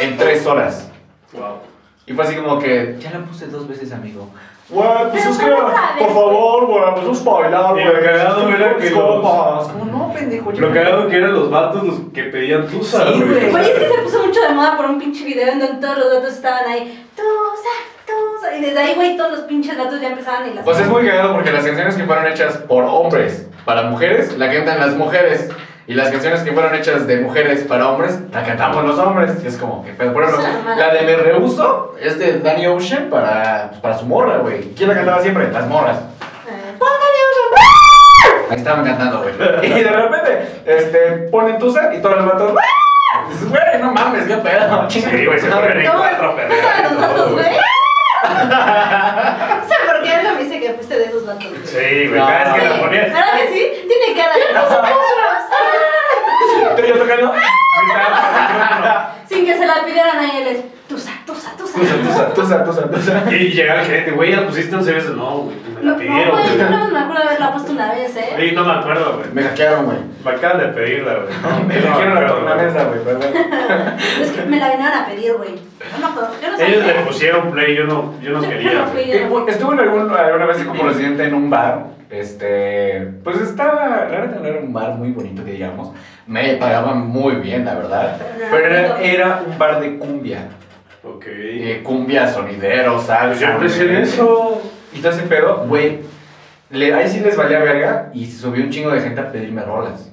[0.00, 0.90] En tres horas.
[1.32, 1.58] Wow.
[2.06, 4.30] Y fue así como que, ya la puse dos veces, amigo.
[4.68, 7.70] Güey, pues Pero es que, ¿cómo otra vez, por favor, güey, pues vamos a bailar,
[7.78, 7.84] Y güey.
[7.86, 9.68] lo cagado era que los- copas.
[9.68, 10.52] Como, no, pendejo.
[10.52, 10.74] Lo no".
[10.74, 13.50] cagado que eran los vatos los que pedían tusa, Sí, güey.
[13.50, 15.98] Güey, es que se puso mucho de moda por un pinche video en donde todos
[15.98, 18.56] los gatos estaban ahí, tusa, tusa.
[18.56, 20.64] Y desde ahí, güey, todos los pinches gatos ya empezaban y las.
[20.64, 24.50] Pues es muy cagado porque las canciones que fueron hechas por hombres para mujeres, la
[24.50, 25.50] cantan las mujeres.
[25.88, 29.32] Y las canciones que fueron hechas de mujeres para hombres, la cantamos los hombres.
[29.44, 30.44] Y es como que, pero, por ejemplo,
[30.76, 34.72] la de Me Rehuso es de Danny Ocean para, pues, para su morra, güey.
[34.74, 35.52] ¿Quién la cantaba siempre?
[35.52, 35.98] Las morras.
[36.48, 36.78] Eh,
[38.50, 39.34] Ahí estaban cantando, güey.
[39.62, 40.98] Y de repente, este,
[41.30, 43.26] ponen tusa y todos los vatos, ¡ah!
[43.28, 44.90] Dices, güey, no mames, qué pedo.
[44.90, 47.44] Sí, tu güey, se ponen en cuatro ¿no perreas saben y los todo, gatos, güey.
[47.44, 47.56] güey?
[48.36, 50.60] No sé por qué algo me dice
[51.64, 52.26] Sí, güey, No.
[52.26, 53.04] cada vez que la ponían.
[53.12, 53.72] ¿Verdad que sí?
[53.88, 54.44] Tiene cara de
[56.76, 57.32] Estoy yo tocando.
[59.28, 60.62] Sin que se la pidieran a él.
[60.88, 61.80] Tusa, tusa, tusa.
[61.80, 62.34] Tusa, tusa.
[62.34, 63.32] Tusa, tusa, tusa.
[63.34, 65.10] Y llega el gerente, güey, ya la pusiste 11 veces.
[65.10, 66.70] No, güey, me No, la no, pidieron, güey, yo güey.
[66.70, 68.28] no me acuerdo de haberla puesto una vez, ¿eh?
[68.38, 69.26] Sí, no me acuerdo, güey.
[69.32, 69.98] Me hackearon, güey.
[70.24, 71.28] Me acaban de pedirla, güey.
[71.42, 73.22] No, Me no hackearon la acuerdo, tornamesa, güey, perdón.
[74.22, 75.50] Es que me la vinieron a pedir, güey.
[76.00, 76.66] No puedo, yo no sé.
[76.68, 78.72] Ellos le pusieron play, yo no, yo no quería.
[79.28, 81.96] no Estuve en algún, alguna vez como residente en un bar.
[82.08, 85.90] Este, pues estaba, la verdad no era un bar muy bonito que digamos.
[86.26, 88.18] Me pagaban muy bien, la verdad.
[88.50, 90.48] Pero era un bar de cumbia.
[91.04, 91.24] Ok.
[91.28, 93.28] Eh, cumbia, sonidero, salsa.
[93.28, 94.62] Pues yo empecé en eso.
[94.92, 96.00] Y todo ese pedo, güey.
[96.70, 99.62] le- Ahí sí les valía verga y se subió un chingo de gente a pedirme
[99.62, 100.10] rolas.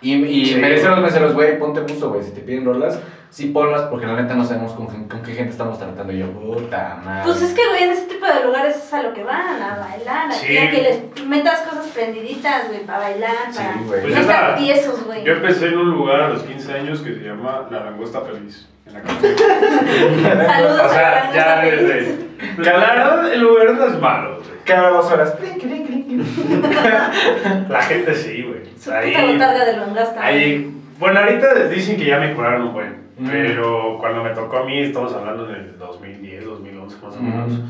[0.00, 0.54] Y, y Sí.
[0.56, 2.22] me decían los meseros, güey, ponte buzo, güey.
[2.22, 2.98] Si te piden rolas,
[3.30, 6.12] sí ponlas porque la neta no sabemos con, con qué gente estamos tratando.
[6.12, 7.22] Y yo, puta madre.
[7.24, 9.76] Pues es que, güey, en ese tipo de lugares es a lo que van, a
[9.88, 10.56] bailar, a, Sí.
[10.58, 14.00] a que les metas cosas prendiditas, güey, para bailar, Sí, para güey.
[14.02, 15.24] Pues no estaba- tiesos, güey.
[15.24, 18.68] Yo empecé en un lugar a los 15 años que se llama La Langosta Feliz.
[18.86, 19.00] En la.
[20.46, 21.94] Saludos O sea, a la ya Langosta desde.
[21.94, 22.18] Feliz.
[22.18, 22.25] Que
[22.58, 24.46] la verdad, el lugar no es malo, güey.
[24.64, 25.34] Cada dos horas.
[27.68, 28.60] La gente sí, güey.
[28.92, 29.12] Ahí.
[30.20, 33.06] Ahí Bueno, ahorita dicen que ya mejoraron un buen.
[33.18, 33.28] Mm.
[33.30, 37.52] Pero cuando me tocó a mí, estamos hablando en el 2010, 2011 más o menos.
[37.52, 37.64] Mm.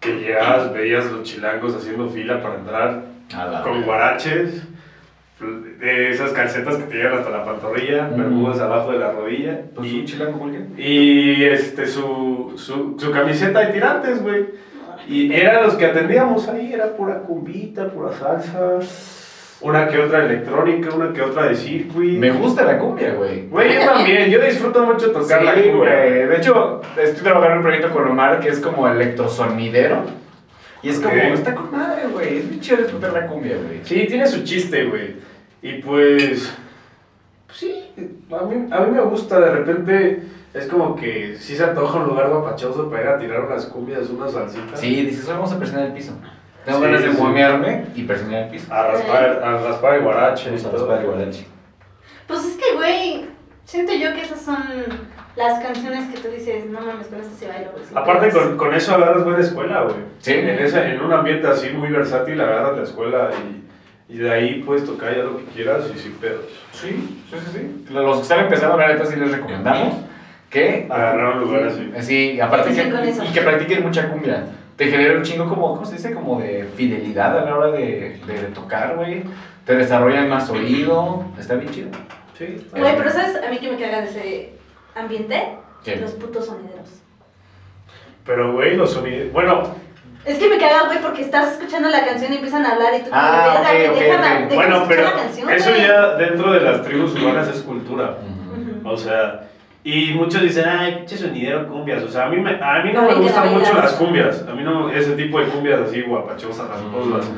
[0.00, 3.02] Que llegabas, veías los chilangos haciendo fila para entrar
[3.62, 4.62] con guaraches.
[5.40, 8.16] De esas calcetas que te llegan hasta la pantorrilla, Mm.
[8.18, 9.60] bermudas abajo de la rodilla.
[9.74, 10.66] Pues y un chilango cualquiera.
[10.76, 14.46] y este, su, su, su camiseta de tirantes, güey.
[15.08, 18.78] Y eran los que atendíamos ahí, era pura cumbita, pura salsa,
[19.62, 22.18] una que otra electrónica, una que otra de circuit.
[22.18, 23.46] Me gusta la cumbia, güey.
[23.48, 25.96] Güey, yo también, yo disfruto mucho tocar la Sí, cumbia.
[26.04, 26.12] güey.
[26.28, 30.04] De hecho, estoy trabajando en un proyecto con Omar que es como electrosonidero.
[30.82, 32.38] Y es como, está con madre, güey.
[32.38, 33.80] Es bien chido escuchar la cumbia, güey.
[33.84, 35.29] Sí, tiene su chiste, güey.
[35.62, 36.54] Y pues,
[37.46, 37.90] pues sí,
[38.30, 40.22] a mí, a mí me gusta, de repente
[40.54, 44.08] es como que sí se antoja un lugar guapachoso para ir a tirar unas cumbias,
[44.10, 44.80] unas salsitas.
[44.80, 46.12] Sí, dices, vamos a presionar el piso.
[46.64, 47.16] Tengo Sí, ganas de sí.
[47.18, 48.72] momearme y presionar el piso.
[48.72, 50.46] A raspar, a raspar el guarache.
[50.50, 51.46] Vamos a raspar el guarache.
[52.26, 53.26] Pues es que, güey,
[53.64, 54.56] siento yo que esas son
[55.36, 57.70] las canciones que tú dices, no mames, con esto se baila.
[57.72, 58.42] güey, sin Aparte pedos".
[58.48, 59.96] con, con eso agarras buena escuela, güey.
[60.18, 60.32] Sí.
[60.34, 63.64] En, ese, en un ambiente así muy versátil agarras la escuela y,
[64.10, 66.44] y de ahí puedes tocar ya lo que quieras y sin pedos.
[66.72, 67.94] Sí, sí, sí, sí.
[67.94, 69.94] Los que están empezando, la neta, sí les recomendamos
[70.50, 70.88] que...
[70.90, 71.92] Agarrar un lugar así.
[72.00, 74.46] Sí, y aparte que, y que practiquen mucha cumbia.
[74.76, 76.12] Te genera un chingo como, ¿cómo se dice?
[76.12, 79.22] Como de fidelidad a la hora de, de, tocar, güey.
[79.64, 81.24] Te desarrollan más oído.
[81.38, 81.90] Está bien chido.
[82.36, 82.66] Sí.
[82.72, 84.52] Güey, pero ¿sabes a mí que me caga de ese
[84.96, 85.56] ambiente?
[85.84, 85.96] ¿Qué?
[85.96, 87.00] Los putos sonideros.
[88.26, 89.32] Pero, güey, los sonidos...
[89.32, 89.74] Bueno,
[90.24, 92.98] Es que me caga, güey, porque estás escuchando la canción y empiezan a hablar y
[92.98, 94.50] tú como, Ah, verga, ok, ok, déjame, ok.
[94.50, 95.82] déjame bueno, pero la canción, eso güey.
[95.82, 98.16] ya dentro de las tribus urbanas es cultura.
[98.84, 99.48] O sea,
[99.82, 102.02] y muchos dicen, ay, pinche sonidero cumbias.
[102.02, 104.44] O sea, a mí, me, a mí no me gustan la mucho las cumbias.
[104.46, 107.30] A mí no, ese tipo de cumbias así guapachosas, rasposas.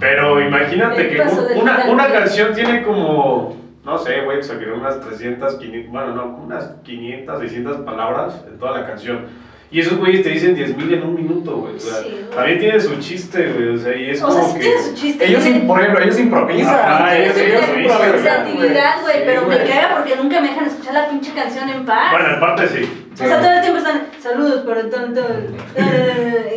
[0.00, 1.20] Pero imagínate que
[1.60, 6.72] una, una canción tiene como, no sé, güey, exageré unas 300, 500, bueno, no, unas
[6.82, 9.26] 500, 600 palabras en toda la canción.
[9.72, 11.76] Y esos güeyes te dicen 10.000 en un minuto, güey.
[11.76, 13.68] O sea, Sí, también tiene su chiste, güey.
[13.68, 14.64] O sea, y es O sea, como sí que...
[14.66, 15.26] tiene su chiste.
[15.28, 17.06] Ellos, im- por ejemplo, ellos improvisan.
[17.06, 20.94] Tiene ellos- ellos improvisan, creatividad, güey, Sí, pero me caga porque nunca me dejan escuchar
[20.94, 22.10] la pinche canción en paz.
[22.12, 23.06] Bueno, en parte sí.
[23.14, 25.20] o sea, todo el tiempo están, saludos para tanto.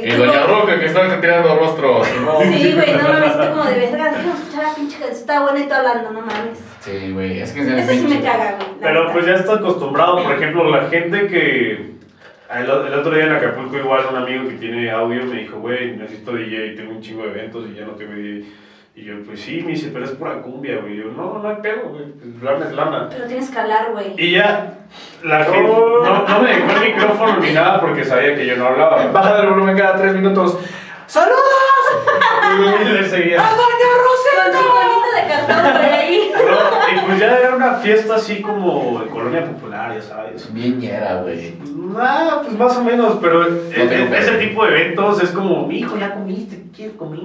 [0.04, 2.08] Y Doña Roca que está tirando rostros.
[2.24, 2.40] No.
[2.42, 5.60] Sí, güey, no mames, estoy como de verga, déjame escuchar la pinche canción, está buena
[5.60, 6.60] y tú hablando, no mames.
[6.82, 8.68] Sí, güey, es que Eso sí me caga, güey.
[8.82, 11.94] Pero pues ya está acostumbrado, por ejemplo, la gente que...
[12.56, 15.96] El, el otro día en Acapulco igual un amigo que tiene audio me dijo, güey,
[15.96, 18.46] necesito DJ, tengo un chingo de eventos y ya no tengo DJ.
[18.96, 20.94] Y yo, pues sí, me dice, pero es pura cumbia, güey.
[20.94, 23.10] Y yo, no, no hay pedo, güey, pues lana es lana.
[23.10, 24.14] Pero tienes que hablar, güey.
[24.18, 24.86] Y ya,
[25.24, 28.68] la gente, no, no me dejó el micrófono ni nada porque sabía que yo no
[28.68, 29.08] hablaba.
[29.12, 30.60] Baja el volumen cada tres minutos.
[31.08, 31.40] ¡Saludos!
[32.54, 33.40] Y le seguía.
[33.42, 33.94] ¡A Doña
[34.44, 36.03] Con su manita de cartón, güey,
[36.34, 40.52] No, y pues ya era una fiesta así como de colonia popular, ya sabes.
[40.54, 41.56] Bien ñera, güey.
[41.98, 44.16] Ah, pues más o menos, pero e- e- pedo.
[44.16, 47.20] ese tipo de eventos es como, mi hijo, ya comiste, ¿qué quieres comer?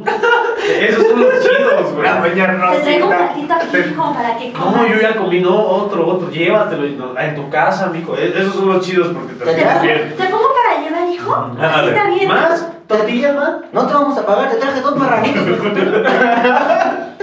[0.80, 2.04] Esos son los chidos, güey.
[2.06, 4.76] La Te traigo un platito aquí, como para que comas.
[4.76, 8.14] No, yo ya comí, no, otro, otro, llévatelo no, en tu casa, mijo.
[8.16, 10.14] E- Esos son los chidos porque te ¿Te pongo, bien.
[10.16, 11.34] ¿Te pongo para llevar, hijo?
[11.34, 11.88] Así Ándale.
[11.96, 12.28] está bien.
[12.28, 12.68] ¿Más?
[12.86, 13.52] ¿Tortillas más?
[13.72, 15.44] No te vamos a pagar, te traje dos marranitos.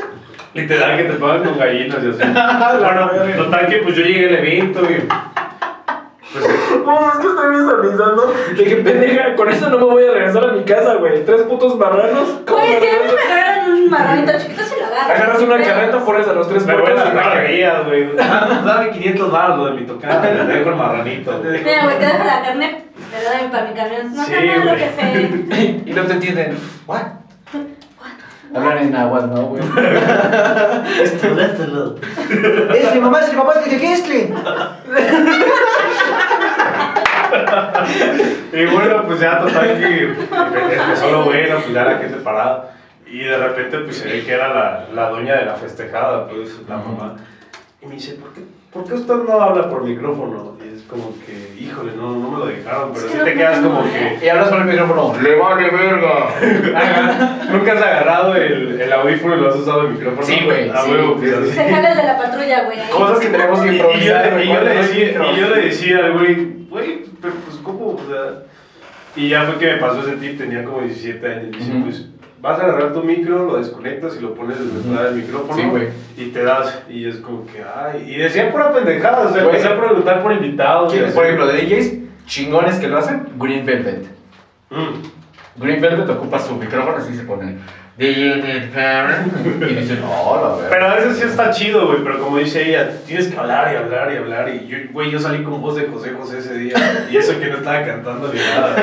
[0.56, 2.20] Literal que te pagan con gallinas y así.
[2.80, 5.06] bueno, total que pues yo llegué al evento y...
[6.34, 6.46] Pues,
[6.86, 8.34] No, es que estoy visualizando.
[8.56, 11.26] De que pendeja, con eso no me voy a regresar a mi casa, güey.
[11.26, 12.40] Tres putos marranos.
[12.48, 15.14] ¿Cómo Güey, me si a mí me agarran un marranito chiquito, se lo agarro.
[15.14, 17.14] Agarras una carreta, pones a los tres las y bajas.
[17.14, 18.16] taquerías, güey.
[18.16, 21.42] Dame 500 baros lo de mi tocada, le dejo el marranito.
[21.44, 24.16] Mira, güey, te dejo la carne, pero dame para mi camión.
[24.16, 25.82] No, Sí, no, no, lo que fe.
[25.86, 26.58] Y no te entienden.
[26.88, 27.02] ¿What?
[28.54, 29.64] Hablan en agua, ¿no, güey?
[31.02, 31.96] Esto, esto,
[32.74, 34.34] Es mi mamá, es mi papá, es que es que.
[38.54, 42.72] Y bueno, pues ya total que empezó lo bueno, pues ya la gente parada.
[43.06, 46.60] Y de repente pues se ve que era la, la doña de la festejada, pues
[46.68, 47.16] la mamá.
[47.82, 50.58] Y me dice, ¿por qué, ¿por qué usted no habla por micrófono?
[50.64, 54.20] Y como que, híjole, no, no me lo dejaron, pero sí te quedas como que...
[54.24, 55.16] Y hablas por el micrófono.
[55.22, 56.30] Le vale verga.
[57.52, 60.22] ¿Nunca has agarrado el, el audífono y lo has usado el micrófono?
[60.26, 61.50] Sí, güey, Ah, sí, huevo, sí, pues.
[61.56, 62.78] Se jala el de la patrulla, güey.
[62.92, 64.34] Cosas que tenemos que Y, y yo, improvisar.
[64.34, 66.36] le- y yo le decía, y yo le decía al güey,
[66.70, 68.44] güey, pero pues cómo, o sea...
[69.18, 71.84] Y ya fue que me pasó ese tip, tenía como 17 años, y dice, Ujú.
[71.84, 72.06] pues
[72.42, 75.68] vas a agarrar tu micro, lo desconectas y lo pones desde fuera del micrófono Sí,
[75.70, 75.88] güey.
[76.18, 79.68] y te das, y es como que, ay, y decía pura pendejada, o sea, empecé
[79.68, 80.94] a preguntar por invitados.
[80.94, 81.16] y ¿Quién- así.
[81.16, 81.94] Por ejemplo, de DJs
[82.28, 84.06] chingones que lo hacen, Green Velvet.
[84.70, 85.62] Mm.
[85.62, 87.58] Green Velvet ocupa su micrófono así se pone.
[87.98, 89.34] Do you need parents?
[89.46, 90.68] Y dicen, oh, la verdad.
[90.70, 93.78] Pero a veces sí está chido, güey, pero como dice ella, tienes que hablar y
[93.78, 94.50] hablar y hablar.
[94.50, 96.76] Y yo, güey, yo salí con voz de José José ese día.
[97.10, 98.76] Y eso que no estaba cantando ni nada.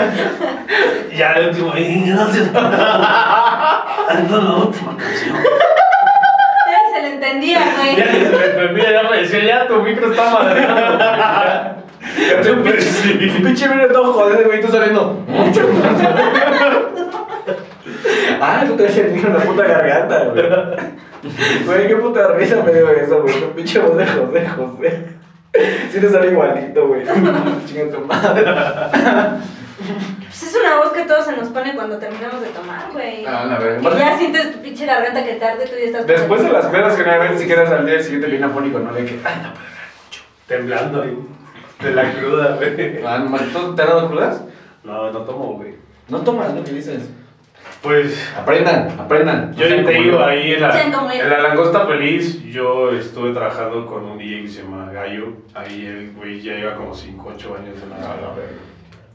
[1.13, 2.49] Y ya el último, "Ay, gracias.
[4.09, 5.37] Ando la última canción.
[5.37, 7.97] Ya ni se le entendía, güey.
[7.97, 11.83] Ya ni se me entendía, ya me decía, ya tu micro está madreando.
[12.19, 13.31] Ya te perdí.
[13.43, 15.25] Pinche mira todo joder, güey, tú saliendo.
[18.45, 21.65] Ah, tú te sentido en la puta garganta, güey.
[21.65, 23.41] Güey, qué puta risa me dio eso, güey.
[23.41, 25.07] Tu pinche voz de José, José.
[25.93, 27.05] Sí te sale igualito, güey.
[27.67, 28.45] Chinga tu madre.
[30.27, 33.25] Pues es una voz que todos se nos pone cuando terminamos de tomar, güey.
[33.25, 33.91] Ah, la verga.
[33.91, 36.07] Que ya sientes tu pinche garganta que tarde, tú ya estás.
[36.09, 38.91] Después de las pedas que no hay si quieres al día siguiente bien afónico, no
[38.91, 39.21] le que.
[39.23, 40.23] Ay, no puedo hablar mucho.
[40.49, 41.17] Temblando ahí.
[41.81, 43.05] De la cruda, güey.
[43.07, 44.43] Ah, ¿tú te has dado crudas?
[44.83, 45.77] No, no tomo, güey.
[46.09, 47.09] No tomas lo que dices.
[47.83, 49.53] Pues Aprendan, aprendan.
[49.55, 50.25] Yo te digo, yo.
[50.25, 54.63] ahí en la, en la Langosta Feliz, yo estuve trabajando con un DJ que se
[54.63, 55.33] llama Gallo.
[55.53, 58.53] Ahí el güey ya lleva como 5, 8 años en la la verga.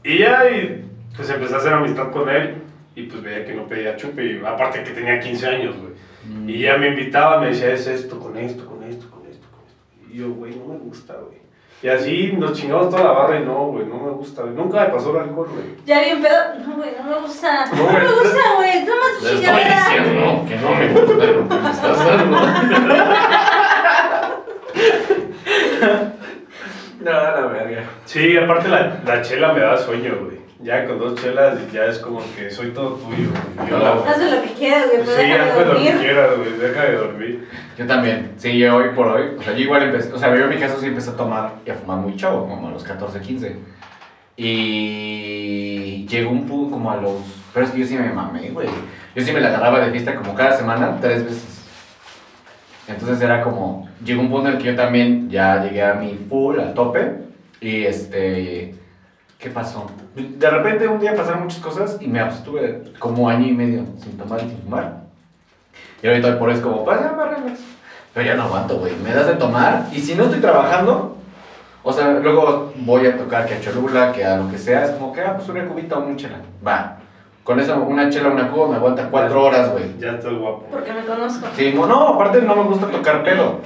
[0.04, 0.84] Y ya, y,
[1.16, 2.56] pues empecé a hacer amistad con él.
[2.94, 4.24] Y pues veía que no pedía chupe.
[4.24, 5.92] Y aparte que tenía 15 años, güey.
[6.26, 6.50] Mm.
[6.50, 9.66] Y ya me invitaba, me decía, es esto, con esto, con esto, con esto, con
[9.66, 10.12] esto.
[10.12, 11.38] Y yo, güey, no me gusta, güey.
[11.80, 14.54] Y así nos chingamos toda la barra y no, güey, no me gusta, güey.
[14.54, 15.76] Nunca me pasó el alcohol, güey.
[15.86, 16.54] Ya bien pedo.
[16.66, 17.66] No, güey, no me gusta.
[17.66, 18.84] No, me gusta, güey.
[18.84, 22.38] Toma tu Le estoy diciendo que no me gusta lo que me.
[27.00, 27.84] No, la verga.
[28.06, 30.38] Sí, aparte la, la chela me da sueño, güey.
[30.60, 33.28] Ya con dos chelas ya es como que soy todo tuyo.
[33.70, 35.92] Yo la- Haz lo que quieras, güey, pero Sí, déjame haz lo que dormir.
[36.00, 37.48] quieras, güey, deja de dormir.
[37.78, 38.32] Yo también.
[38.38, 39.22] Sí, yo hoy por hoy.
[39.38, 40.12] O sea, yo igual empecé.
[40.12, 42.48] O sea, yo en mi caso sí empecé a tomar y a fumar muy chavo,
[42.48, 43.56] como a los 14, 15.
[44.36, 47.12] Y llegó un punto como a los.
[47.54, 48.68] Pero es que yo sí me mamé, güey.
[49.14, 51.64] Yo sí me la agarraba de fiesta como cada semana, tres veces.
[52.88, 53.88] Entonces era como.
[54.04, 57.12] Llegó un punto en el que yo también ya llegué a mi full, al tope.
[57.60, 58.74] Y este.
[59.38, 59.86] ¿Qué pasó?
[60.16, 64.16] De repente un día pasaron muchas cosas y me abstuve como año y medio sin
[64.18, 65.02] tomar y sin fumar.
[66.02, 67.60] Y ahorita por eso es como, pues ya más relax.
[68.14, 68.94] Pero ya no aguanto, güey.
[68.96, 71.16] Me das de tomar y si no estoy trabajando,
[71.84, 74.90] o sea, luego voy a tocar que a Cholula, que a lo que sea, es
[74.92, 76.38] como que, ah, pues una cubita o una chela.
[76.66, 76.96] Va.
[77.44, 79.96] Con eso, una chela, una cuba me aguanta cuatro horas, güey.
[80.00, 80.66] Ya estás guapo.
[80.70, 81.46] Porque me conozco.
[81.56, 83.60] Sí, mo- no, aparte no me gusta tocar pelo.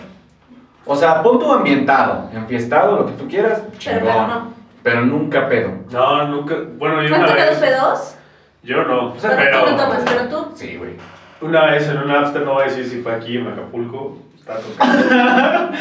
[0.84, 4.02] O sea, pon tu ambientado, enfiestado, lo que tú quieras, Pero chingón.
[4.04, 4.61] pero no.
[4.82, 5.70] Pero nunca pedo.
[5.90, 6.54] No, nunca.
[6.76, 7.58] Bueno, yo ¿Han una vez.
[7.58, 8.16] pedos?
[8.62, 9.14] Yo no.
[9.18, 10.52] sea, Pero tú no tomas, Pero pero tú.
[10.56, 10.92] Sí, güey.
[11.40, 14.60] una vez en un after, no voy a decir si fue aquí en Acapulco, estaba
[14.60, 15.76] tocando.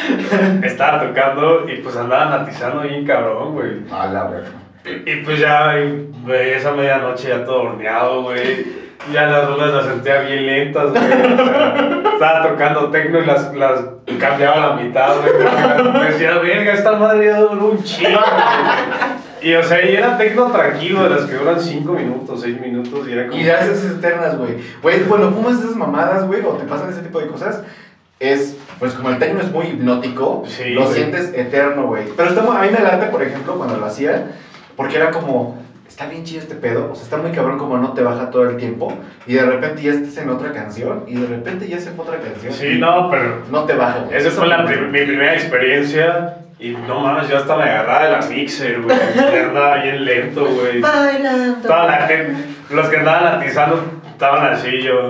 [0.65, 3.71] estaba tocando y pues andaban atizando bien cabrón, güey.
[3.91, 4.49] A la verga.
[4.85, 5.73] Y, y pues ya,
[6.23, 8.65] güey, esa medianoche ya todo horneado, güey.
[9.11, 11.03] Ya las rolas las sentía bien lentas, güey.
[11.03, 13.79] O sea, estaba tocando tecno y las, las
[14.19, 15.93] cambiaba a la mitad, güey.
[15.93, 19.21] Me decía, verga, esta madre ya duró un chingo, güey.
[19.41, 23.07] Y o sea, y era tecno tranquilo, de las que duran 5 minutos, 6 minutos,
[23.07, 23.41] y era como.
[23.41, 24.57] Y de esas eternas, güey.
[24.83, 27.63] Güey, cuando fumas esas mamadas, güey, o te pasan ese tipo de cosas,
[28.19, 32.03] es, pues como el tecno es muy hipnótico, Sí, lo sientes eterno, güey.
[32.15, 34.27] Pero está, a mí me late, por ejemplo, cuando lo hacía,
[34.75, 35.57] porque era como,
[35.91, 38.49] está bien chido este pedo, o sea, está muy cabrón como no te baja todo
[38.49, 38.93] el tiempo,
[39.27, 42.17] y de repente ya estás en otra canción, y de repente ya se fue otra
[42.19, 42.53] canción.
[42.53, 44.17] Sí, no, pero No te baja, güey.
[44.17, 46.37] Esa fue la prim- mi primera experiencia.
[46.59, 48.95] Y no mames, yo hasta me agarraba de la mixer, güey.
[49.47, 50.79] Andaba bien lento, güey.
[50.79, 51.67] Bailando.
[51.67, 52.35] Toda la gente,
[52.69, 55.09] los que andaban atizando estaban así, yo.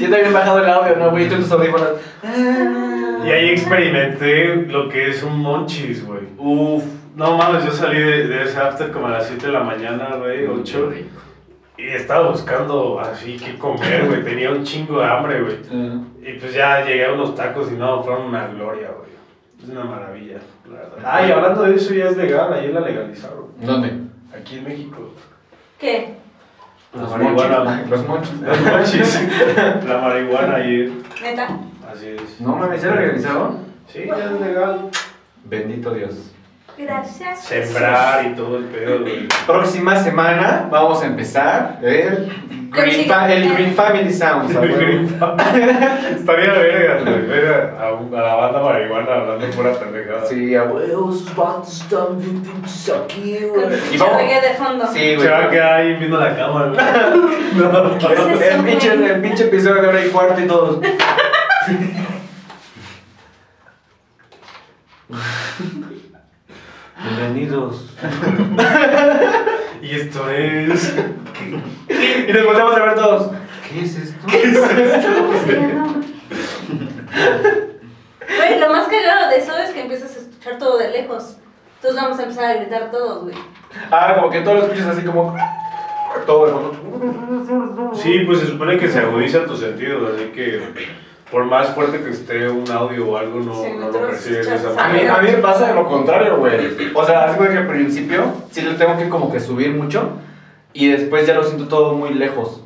[0.00, 1.24] Yo te había bajado el audio, ¿no, güey?
[1.26, 1.88] Y tú en tus audífonos.
[3.24, 6.20] Y ahí experimenté lo que es un monchis, güey.
[6.38, 6.84] Uf,
[7.16, 10.16] no mames, yo salí de, de ese after como a las 7 de la mañana,
[10.16, 10.92] güey, 8.
[11.78, 14.22] Y estaba buscando así qué comer, güey.
[14.22, 15.56] Tenía un chingo de hambre, güey.
[16.22, 19.10] Y pues ya llegué a unos tacos y no, fueron una gloria, güey.
[19.62, 20.38] Es una maravilla,
[20.68, 20.98] la verdad.
[21.04, 23.46] Ah, y hablando de eso, ya es legal, ayer la legalizaron.
[23.60, 23.92] ¿Dónde?
[24.38, 25.10] Aquí en México.
[25.78, 26.14] ¿Qué?
[26.94, 27.58] La Los marihuana.
[27.64, 27.90] monchis.
[27.90, 28.40] Los monchis.
[28.42, 29.20] Los monchis.
[29.88, 30.90] La marihuana ayer.
[31.22, 31.48] ¿Neta?
[31.90, 32.40] Así es.
[32.40, 33.58] No mames, ¿ya lo realizaron?
[33.88, 34.90] Sí, ya es legal.
[35.44, 36.32] Bendito Dios.
[36.78, 37.42] Gracias.
[37.44, 39.26] Sembrar y todo el pedo, güey.
[39.46, 42.30] Próxima semana vamos a empezar el
[42.70, 44.50] Green, Fa- el Green Family Sounds.
[44.50, 47.26] Estaría verga, güey.
[47.26, 50.26] Ver a, la banda marihuana hablando pura pendejada.
[50.26, 53.64] Sí, a huevo, sus vatos están bien pinches aquí, güey.
[53.64, 54.18] Con Y vamos.
[54.18, 54.86] de fondo.
[54.92, 55.28] Sí, Se güey.
[55.28, 56.80] va a quedar ahí viendo la cama, güey.
[57.56, 60.82] No, ¿Qué es eso, El pinche, el pinche episodio de hora y cuarto y todo.
[67.06, 67.86] Bienvenidos.
[69.82, 70.96] Y esto es.
[71.38, 73.30] Y nos volteamos a ver todos.
[73.68, 74.28] ¿Qué es esto?
[74.28, 74.38] Sí,
[75.72, 75.94] no.
[78.36, 81.36] Güey, lo más cagado de eso es que empiezas a escuchar todo de lejos.
[81.76, 83.36] Entonces vamos a empezar a gritar todos, güey.
[83.92, 85.36] Ah, como que todos lo escuchas así como.
[86.26, 87.92] Todo de fondo.
[87.94, 90.60] Sí, pues se supone que se agudizan tus sentidos, así que
[91.30, 94.48] por más fuerte que esté un audio o algo, no, Sí, no lo lo percibes
[94.48, 95.16] de esa A mí, manera.
[95.16, 96.90] a mí me pasa lo contrario, güey.
[96.94, 100.10] O sea, así como que al principio sí le tengo que como que subir mucho
[100.72, 102.62] y después ya lo siento todo muy lejos.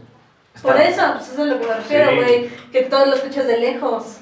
[0.63, 2.17] Por eso, pues eso es a lo que me refiero, Sí.
[2.17, 2.49] güey.
[2.71, 4.19] Que todo lo escuchas de lejos.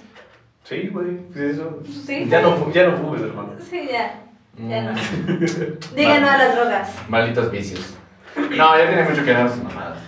[0.64, 1.78] Sí, güey, eso.
[2.06, 2.26] Sí.
[2.28, 3.50] Ya no, ya no fumes, hermano.
[3.68, 4.20] Sí, ya.
[4.56, 4.92] Ya no.
[4.92, 5.94] Mm.
[5.96, 6.94] Digan no a las drogas.
[7.08, 7.96] Malditos vicios.
[8.36, 9.98] No, ya tiene mucho que dar sus mamadas.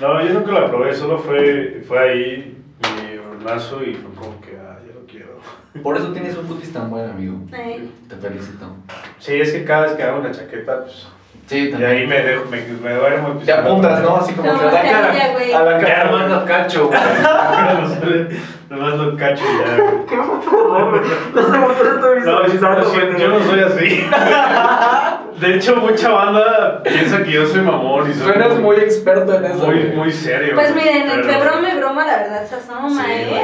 [0.00, 2.62] No, yo nunca la probé, solo fue, fue ahí
[3.10, 3.13] mi
[3.82, 5.38] y fue como que, ah, ya lo quiero.
[5.82, 7.36] Por eso tienes un putis tan buen amigo.
[7.50, 8.74] Te felicito.
[9.18, 11.06] Sí, es que cada vez que hago una chaqueta, pues.
[11.46, 11.90] Sí, Y también.
[11.90, 13.28] ahí me dejo, me, me duermo.
[13.28, 14.16] y pues, Te apuntas, ¿no?
[14.16, 15.12] Así como No, que a la cara.
[15.34, 15.52] güey.
[15.52, 16.10] A la cara.
[16.10, 16.98] mando cacho, güey.
[18.70, 19.94] Nomás lo cacho y ya, güey.
[22.24, 24.06] No, yo, yo- yo no soy así.
[25.40, 29.44] De hecho, mucha banda piensa que yo soy mamón y soy Suenas muy experto en
[29.46, 29.66] eso.
[29.66, 29.92] muy, güey.
[29.96, 30.54] muy serio.
[30.54, 33.26] Pues güey, miren, entre pero- broma y broma, la verdad se asoma, Sí, ¿eh?
[33.30, 33.42] güey.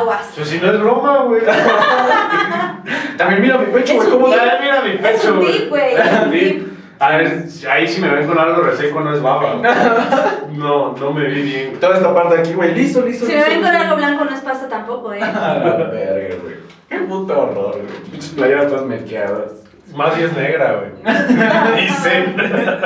[0.00, 0.30] Aguas.
[0.34, 1.40] Pues si no es broma, güey.
[3.16, 4.06] También mira mi pecho, Es güey.
[4.08, 4.26] un ¿Cómo.
[4.34, 5.94] Ay, mira mi Es pecho, un güey.
[5.94, 6.38] es un Sí.
[6.38, 6.70] tip.
[6.98, 9.56] A ver, ahí si me ven con algo reseco no es baba.
[10.52, 11.80] No, no me vi bien.
[11.80, 12.74] Toda esta parte de aquí, güey.
[12.74, 13.24] Listo, listo.
[13.24, 15.22] Si me ven con algo blanco no es pasta tampoco, ¿eh?
[15.22, 16.56] A la verga, güey.
[16.88, 18.02] Qué puto horror, güey.
[18.10, 19.52] Pinches playeras todas mequeadas.
[19.94, 20.90] Más si es negra, güey.
[21.82, 22.36] Dicen.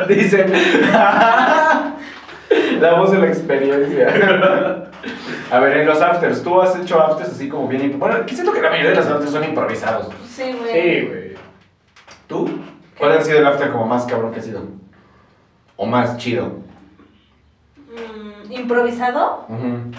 [0.09, 0.53] Dicen.
[2.81, 4.09] La voz de la experiencia.
[5.51, 8.53] A ver, en los afters, ¿tú has hecho afters así como bien Bueno, que siento
[8.53, 10.09] que la mayoría de los afters son improvisados.
[10.29, 10.73] Sí, güey.
[10.73, 11.35] Sí, güey.
[12.29, 12.61] ¿Tú?
[12.99, 14.63] ¿Cuál ha sido el after como más cabrón que ha sido?
[15.77, 16.59] ¿O más chido?
[17.89, 19.91] Mm, improvisado, Ujú.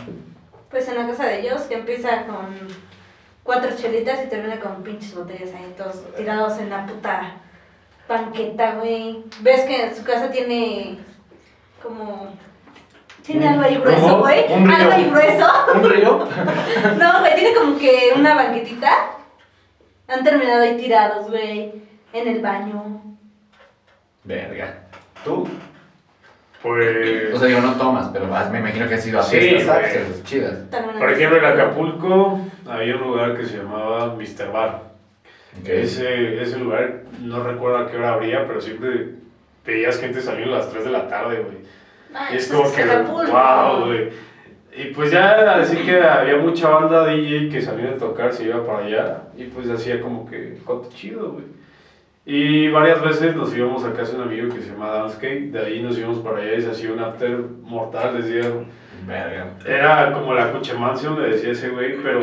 [0.70, 2.46] pues en la casa de ellos, que empieza con
[3.46, 7.36] cuatro chelitas y termina con pinches botellas ahí, todos tirados en la puta
[8.10, 9.24] banqueta, güey.
[9.40, 10.98] ¿Ves que su casa tiene
[11.82, 12.34] como...
[13.24, 14.52] Tiene algo ahí grueso, güey?
[14.52, 15.48] Algo ahí grueso.
[15.74, 16.28] ¿Un río?
[17.00, 18.92] No, güey, tiene como que una banquetita.
[20.08, 21.74] Han terminado ahí tirados, güey.
[22.14, 23.02] En el baño.
[24.24, 24.88] Verga.
[25.24, 25.48] ¿Tú?
[26.66, 27.32] Pues.
[27.32, 30.24] O sea, digo, no tomas, pero vas, me imagino que has ido a Sí, fiestas
[30.24, 30.58] chidas.
[30.98, 34.52] Por ejemplo, en Acapulco había un lugar que se llamaba Mr.
[34.52, 34.82] Bar.
[35.64, 39.10] Ese, ese lugar, no recuerdo a qué hora abría, pero siempre
[39.64, 41.58] veías gente saliendo a las 3 de la tarde, güey.
[42.34, 43.32] Y es como es que, Acapulco.
[43.32, 44.10] wow, güey.
[44.76, 48.66] Y pues ya así que había mucha banda DJ que salía de tocar, se iba
[48.66, 51.46] para allá y pues hacía como que coto chido, güey.
[52.26, 55.60] Y varias veces nos íbamos a casa de un amigo que se llama Dancecake, de
[55.60, 58.50] ahí nos íbamos para allá y se hacía un after mortal, decía.
[59.06, 59.52] Verga.
[59.68, 62.22] Era como la Cuche Mansion, le decía ese güey, pero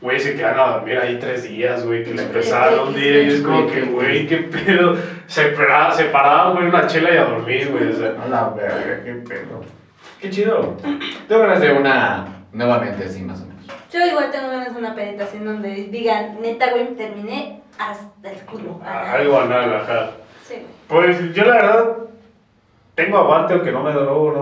[0.00, 3.28] güey se quedaron a dormir ahí tres días, güey, que le empezaron un día y
[3.30, 4.94] es como que, güey, qué pedo.
[5.26, 8.14] Se, para- se paraban, güey, una chela y a dormir, güey, o sea.
[8.22, 9.64] A la verga, qué pedo.
[10.20, 10.76] Qué chido.
[11.26, 13.66] Tengo ganas de una nuevamente así, más o menos.
[13.92, 18.80] Yo igual tengo ganas de una peditación donde digan, neta, güey, terminé hasta el culo.
[18.84, 20.10] a- Algo anal, ajá.
[20.46, 20.66] Sí.
[20.88, 21.84] Pues yo la verdad
[22.94, 24.32] tengo aguante, aunque no me drogo,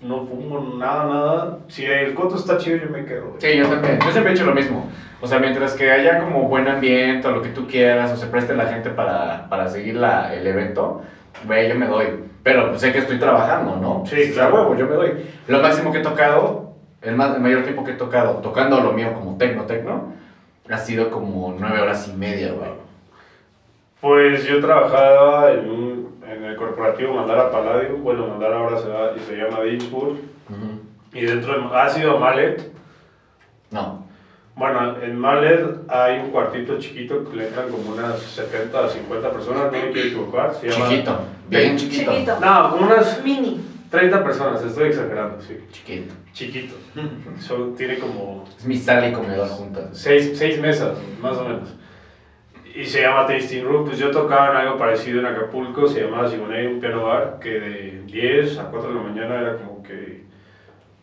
[0.00, 1.58] no, no fumo nada, nada.
[1.68, 3.28] Si el coto está chido, yo me quedo.
[3.30, 3.40] güey.
[3.40, 3.98] Sí, yo también.
[4.00, 4.90] Yo siempre he hecho lo mismo.
[5.20, 8.26] O sea, mientras que haya como buen ambiente o lo que tú quieras, o se
[8.26, 11.02] preste la gente para, para seguir la, el evento,
[11.46, 12.06] güey, yo me doy.
[12.42, 14.04] Pero pues, sé que estoy trabajando, ¿no?
[14.06, 14.54] Sí, O sea, claro.
[14.54, 15.12] huevo, yo me doy.
[15.48, 18.92] Lo máximo que he tocado, el, más, el mayor tiempo que he tocado, tocando lo
[18.92, 20.12] mío como tecno, tecno,
[20.70, 22.70] ha sido como nueve horas y media, güey.
[24.00, 29.12] Pues yo trabajaba en, un, en el corporativo Mandara Palladium, bueno, Mandara ahora se, da-
[29.16, 30.80] y se llama Ujú.
[31.12, 32.70] y dentro de, ha sido Mallet.
[33.70, 34.04] No.
[34.54, 39.30] Bueno, en Mallet hay un cuartito chiquito que le entran como unas 70 a 50
[39.30, 40.54] personas, no me quiero equivocar.
[40.54, 41.18] Se llama, Chiquito.
[41.48, 42.12] Bien chiquito.
[42.12, 42.40] Chiquito.
[42.40, 43.60] No, unas Mini.
[43.90, 45.58] 30 personas, estoy exagerando, sí.
[45.70, 46.14] Chiquito.
[46.32, 46.74] Chiquito.
[47.76, 49.90] Tiene como Es mi sala y comedor juntas.
[49.92, 51.74] seis, seis mesas, más o menos.
[52.74, 53.86] Y se llama Tasting Room.
[53.86, 57.58] Pues yo tocaba en algo parecido en Acapulco, se llamaba Simonei, un piano bar, que
[57.60, 60.24] de 10 a 4 de la mañana era como que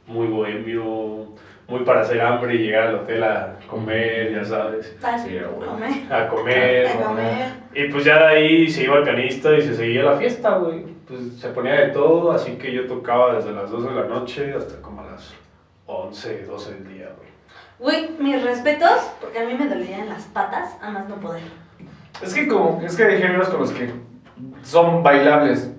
[0.06, 1.34] muy bohemio,
[1.74, 5.70] muy para hacer hambre y llegar al hotel a comer, ya sabes, Sí, güey.
[6.10, 6.88] a comer.
[6.88, 7.48] A comer.
[7.74, 10.86] Y pues ya de ahí se iba el pianista y se seguía la fiesta, güey.
[11.08, 14.54] Pues se ponía de todo, así que yo tocaba desde las 2 de la noche
[14.56, 15.34] hasta como a las
[15.88, 17.34] 11, 12 del día, güey.
[17.80, 21.42] Güey, mis respetos, porque a mí me dolían las patas, a más no poder.
[22.22, 23.90] Es que como, es que hay géneros con los que
[24.62, 25.73] son bailables.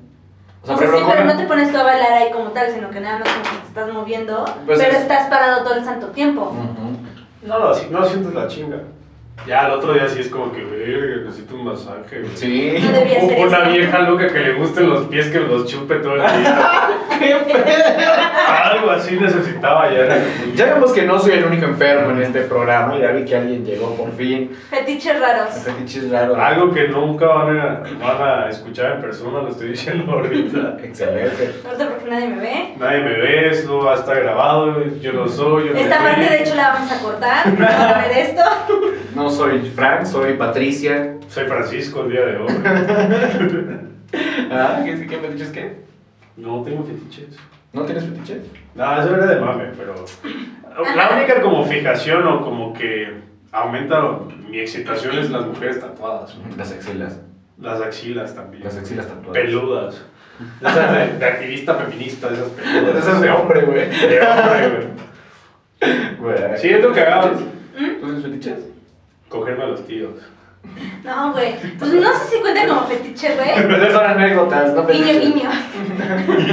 [0.65, 2.47] O sea, O sea, por sí, pero no te pones tú a bailar ahí como
[2.51, 5.63] tal, sino que nada más como que te estás moviendo, Pues pero es- estás parado
[5.63, 6.41] todo el santo tiempo.
[6.43, 6.97] Ujú.
[7.47, 8.79] No, no, si- no sientes la chinga.
[9.47, 12.21] Ya el otro día sí es como que, verga, necesito un masaje.
[12.21, 12.35] güey.
[12.35, 12.79] Sí.
[12.81, 13.71] No Una eso.
[13.73, 16.89] vieja loca que le gusten los pies que los chupe todo el día.
[18.73, 20.07] Algo así necesitaba ya.
[20.55, 22.97] Ya vemos que no soy el único enfermo en este programa.
[22.99, 24.51] Ya vi que alguien llegó por fin.
[24.71, 25.51] Fetiches raros.
[25.63, 26.39] Fetiches raros.
[26.39, 30.77] Algo que nunca van a, van a escuchar en persona, lo estoy diciendo ahorita.
[30.83, 31.55] Excelente.
[31.67, 32.75] Ahorita porque nadie me ve.
[32.79, 36.43] Nadie me ve, esto va a estar grabado, yo no soy, yo Esta parte de
[36.43, 37.47] hecho la vamos a cortar.
[37.59, 38.43] No van a ver esto.
[39.15, 41.17] No soy Frank, soy Patricia.
[41.29, 42.49] Soy Francisco el día de hoy.
[44.49, 45.77] Ah, ¿qué, qué fetiches qué?
[46.37, 47.37] No tengo fetiches.
[47.73, 48.45] ¿No tienes fetiches?
[48.77, 49.95] No, eso era de mame, pero.
[50.95, 53.13] La única como fijación o como que
[53.51, 56.37] aumenta mi excitación es las mujeres tatuadas.
[56.57, 57.21] Las axilas.
[57.61, 58.63] Las axilas también.
[58.63, 59.33] Las axilas tatuadas.
[59.33, 60.05] Peludas.
[60.61, 62.97] Esas de, de activista feminista, esas peludas.
[62.97, 63.89] Esas de hombre, güey.
[63.91, 64.87] De hombre,
[65.81, 66.17] güey.
[66.19, 66.59] Güey.
[66.59, 67.41] Sí, es lo que hagamos.
[67.41, 68.74] ¿Tú tienes fetiches?
[69.35, 70.13] Cogerme a los tíos.
[71.05, 71.57] No, güey.
[71.79, 73.51] Pues no sé si cuenta como fetiche, güey.
[73.77, 75.21] Esas son anécdotas, no fetiches.
[75.21, 75.51] guiño.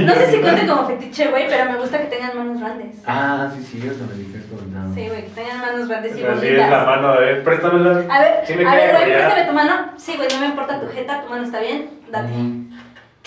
[0.06, 2.98] No sé si cuenta como fetiche, güey, pero me gusta que tengan manos grandes.
[3.06, 4.94] Ah, sí, sí, eso me dijiste comentando.
[4.96, 6.86] Sí, güey, que tengan manos grandes y Así es la bonitas.
[6.88, 7.92] mano, a ver, préstamela.
[8.10, 9.74] A ver, Sí me a ver, queda güey, préstame tu mano.
[9.98, 11.90] Sí, güey, no me importa tu jeta, tu mano está bien.
[12.12, 12.28] Date.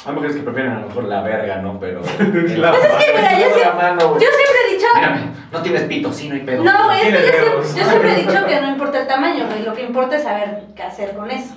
[0.07, 1.81] Hay mujeres que prefieren a lo mejor la verga, ¿no?
[1.81, 2.01] Pero.
[2.01, 4.87] La Pues es que, mira, yo siempre, mano, yo siempre he dicho.
[4.95, 6.63] Mírame, no tienes pito, sí, no hay pedo.
[6.63, 7.75] No, güey, es que yo siempre, dedos.
[7.75, 9.63] yo siempre he dicho que no importa el tamaño, güey.
[9.63, 11.55] Lo que importa es saber qué hacer con eso.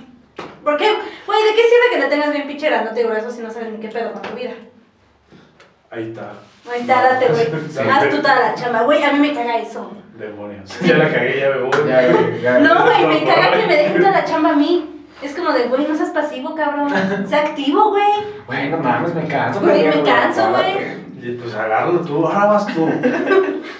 [0.64, 0.86] Porque,
[1.26, 2.82] güey, ¿de qué sirve que la tengas bien pinchera?
[2.82, 4.52] No te grueso si no sabes ni qué pedo con tu vida.
[5.90, 6.32] Ahí está.
[6.70, 7.46] Ahí está, date, güey.
[7.70, 7.80] Sí.
[7.90, 9.02] Haz tú toda la chamba, güey.
[9.02, 9.90] A mí me caga eso.
[10.18, 10.80] Demonios.
[10.80, 11.88] Ya la cagué, ya me voy.
[11.88, 12.58] Ya, güey, ya.
[12.58, 14.97] No, güey, me caga que me dejen toda la chamba a mí.
[15.22, 16.90] Es como de, güey, no seas pasivo, cabrón.
[17.28, 18.04] Sé activo, güey.
[18.46, 19.60] Güey, no mames, me canso.
[19.60, 21.08] Güey, me canso, güey.
[21.42, 22.88] Pues agárralo tú, ahora vas tú.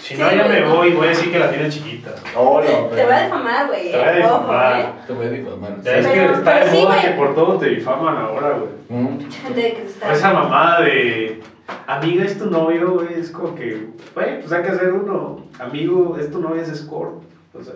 [0.00, 2.14] Si no, ya me voy, voy a decir que la tiene chiquita.
[2.34, 3.90] Hola, Te voy a difamar, güey.
[3.90, 4.80] Te voy a eh, difamar.
[4.80, 4.84] eh.
[5.06, 5.82] Te voy a difamar.
[5.82, 8.70] Ya es que está de sí, moda que por todo te difaman ahora, güey.
[8.88, 9.18] Mm.
[9.58, 10.12] Está.
[10.12, 11.42] Esa mamada de.
[11.86, 13.20] Amiga es tu novio, güey.
[13.20, 13.88] Es como que.
[14.14, 15.44] Güey, pues hay que hacer uno.
[15.58, 17.10] Amigo es tu novio, es Score.
[17.52, 17.74] O sea.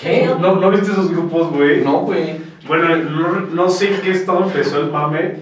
[0.00, 0.30] ¿Qué?
[0.40, 1.82] ¿No, ¿No viste esos grupos, güey?
[1.82, 2.40] No, güey.
[2.66, 5.36] Bueno, no, no sé en qué estado empezó el mame.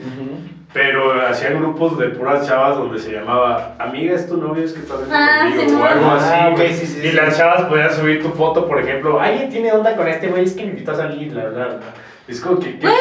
[0.73, 4.81] Pero hacían grupos de puras chavas donde se llamaba Amiga es tu novio, es que
[4.81, 6.29] estás Ah, conmigo sí, o algo así.
[6.31, 6.75] Ah, güey.
[6.75, 7.17] sí, sí, y sí.
[7.17, 10.53] las chavas podían subir tu foto, por ejemplo, alguien tiene onda con este güey, es
[10.53, 11.79] que me invitó a salir, bla, bla.
[12.29, 12.79] Es como que.
[12.79, 12.97] ¿qué Güey,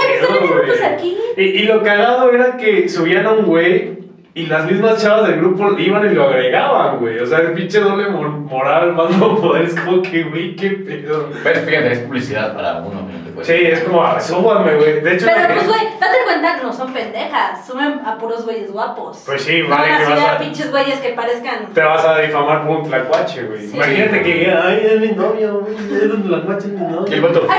[0.65, 1.17] pues pedo, aquí.
[1.35, 3.96] Y, y lo cagado era que subían a un güey
[4.37, 7.19] y las mismas chavas del grupo iban y lo agregaban, güey.
[7.19, 10.69] O sea, el pinche doble mor- moral, más no poder, es como que, güey, qué
[10.69, 11.29] pedo.
[11.43, 13.47] Pero fíjate, es publicidad para uno, pues.
[13.47, 15.01] Sí, es como, ah, súbanme, güey.
[15.01, 17.65] De hecho, Pero pues, güey, date cuenta que no son pendejas.
[17.65, 19.23] Suben a puros güeyes guapos.
[19.25, 21.67] Pues sí, no vale, que vas a a- pinches güeyes que parezcan.
[21.73, 23.67] te vas a difamar por un tlacuache, güey.
[23.67, 23.75] Sí.
[23.75, 25.75] Imagínate que ay, es mi novio, güey.
[25.95, 27.05] Es donde la guacha es mi novio.
[27.09, 27.57] Y el vato, Hola.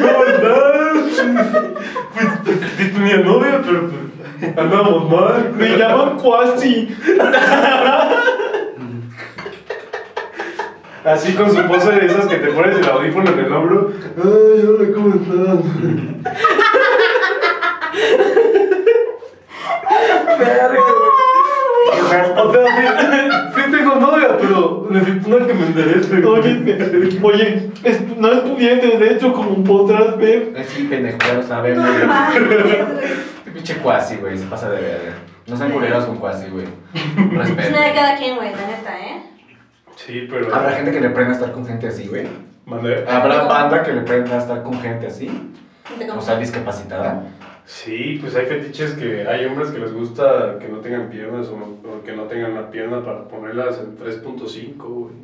[0.00, 0.66] ¿cómo estás?
[2.16, 3.92] Pues, pues, sí tenía novia, pero pues,
[4.56, 5.52] andamos mal.
[5.56, 6.94] Me llaman Cuasi.
[11.04, 13.90] Así con su pose de esas que te pones el audífono en el hombro.
[14.18, 15.64] Ay, hola, ¿cómo estás?
[22.36, 23.16] O sea, sí,
[23.54, 26.24] sí tengo novia, pero necesito una que me enderece.
[26.24, 30.52] Oye, oye, es- no es pudiente, de hecho, como podrás ver.
[30.56, 31.84] Eh, Sí, pendejo, ya lo sabemos.
[31.84, 32.06] No güey.
[32.06, 33.35] mames, güey.
[33.56, 35.12] Pinche cuasi, güey, se pasa de verga.
[35.46, 36.66] No sean culeros con cuasi, güey.
[36.94, 39.22] Es una de cada quien, güey, la neta, ¿eh?
[39.96, 40.54] Sí, pero.
[40.54, 42.26] Habrá gente que le prenda a estar con gente así, güey.
[42.66, 43.04] Mandé.
[43.08, 45.30] Habrá banda que le prenda a estar con gente así.
[46.14, 47.22] O sea, discapacitada.
[47.64, 51.56] Sí, pues hay fetiches que hay hombres que les gusta que no tengan piernas o,
[51.56, 55.14] no- o que no tengan una pierna para ponerlas en 3.5, güey.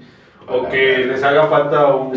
[0.48, 2.12] O que les haga falta un-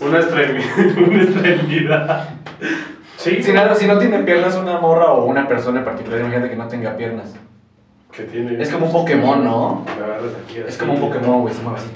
[0.00, 2.28] una, extremi- una extremidad.
[3.22, 6.50] Sí, Si, nada, si no tiene piernas una morra o una persona en particular, imagínate
[6.50, 7.32] que no tenga piernas.
[8.10, 8.60] que tiene.
[8.60, 9.84] Es como un Pokémon, ¿no?
[10.44, 10.58] Aquí.
[10.66, 11.88] Es como un Pokémon, güey, se mueve así.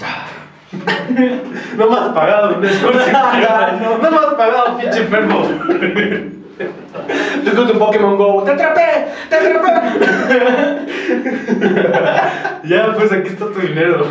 [1.77, 5.41] No me has pagado, un no, no has pagado, pinche enfermo.
[7.45, 9.07] Tú con tu Pokémon Go, ¡te atrapé!
[9.29, 9.71] ¡te atrapé!
[12.67, 14.07] ya, pues aquí está tu dinero.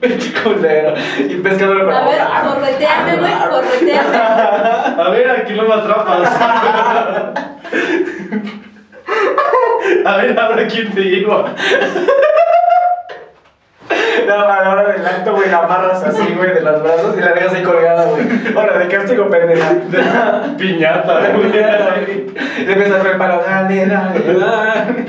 [0.00, 0.94] Pinche culero.
[1.18, 4.16] Y el pescador con A ver, Ah, correteame, güey, correteame.
[5.02, 6.28] A ver, aquí no me atrapas.
[10.04, 11.44] A ver, ahora quién te lleva.
[14.26, 17.20] No, a la hora del acto, güey, la amarras así, güey, de los brazos y
[17.20, 18.26] la dejas ahí colgada, güey.
[18.54, 19.72] Ahora, de castigo, pendeja.
[20.58, 21.50] Piñata, güey.
[21.52, 25.06] Le empiezas a preparar, dale, dale, dale.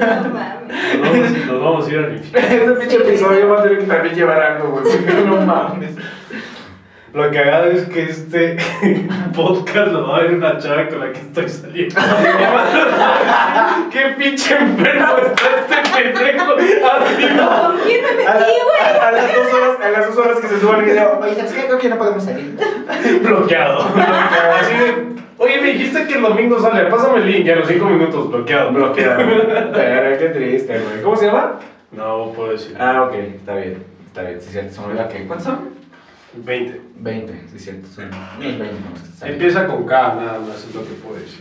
[0.00, 0.70] No mames.
[0.98, 2.48] Nos vamos, nos vamos a ir al infierno.
[2.48, 4.84] Ese pinche episodio va a tener que también llevar algo, güey.
[5.26, 5.90] No mames.
[7.12, 8.56] Lo que haga es que este
[9.34, 12.00] podcast lo va a ver una chava con la que estoy saliendo.
[13.90, 16.52] ¡Qué pinche enfermo está este pendejo!
[16.52, 17.62] arriba!
[17.66, 18.80] ¿Con quién me A, metí, güey?
[19.00, 21.18] a- a las dos horas, a las dos horas que se suba el video.
[21.20, 21.64] Oye, ¿sabes qué?
[21.66, 22.56] Creo que no podemos salir.
[23.22, 23.80] Bloqueado.
[24.60, 25.06] Así de,
[25.40, 27.46] oye, me dijiste que el domingo sale, pásame el link.
[27.46, 28.72] Y a los 5 minutos, bloqueado.
[28.72, 29.18] Bloqueado.
[30.18, 31.02] Qué triste, güey.
[31.02, 31.58] ¿Cómo se llama?
[31.92, 32.76] No puedo decir.
[32.78, 33.82] Ah, ok, está bien.
[34.06, 34.74] Está bien, sí, es cierto.
[34.74, 35.26] Se me olvida que.
[35.26, 35.70] ¿Cuántos son?
[36.34, 36.80] 20.
[36.96, 37.88] 20, sí, es cierto.
[37.88, 39.30] Son unos 20, vamos a estar.
[39.30, 41.40] Empieza con K, nada más es lo que puedo decir.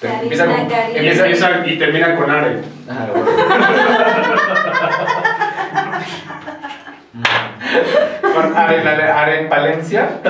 [0.00, 0.54] Te- Empieza con.
[0.68, 1.02] Karina.
[1.02, 2.60] Y Empieza, empieza y termina con Are.
[2.88, 3.30] Ah, bueno.
[8.34, 10.20] Con Aren, Aren Palencia.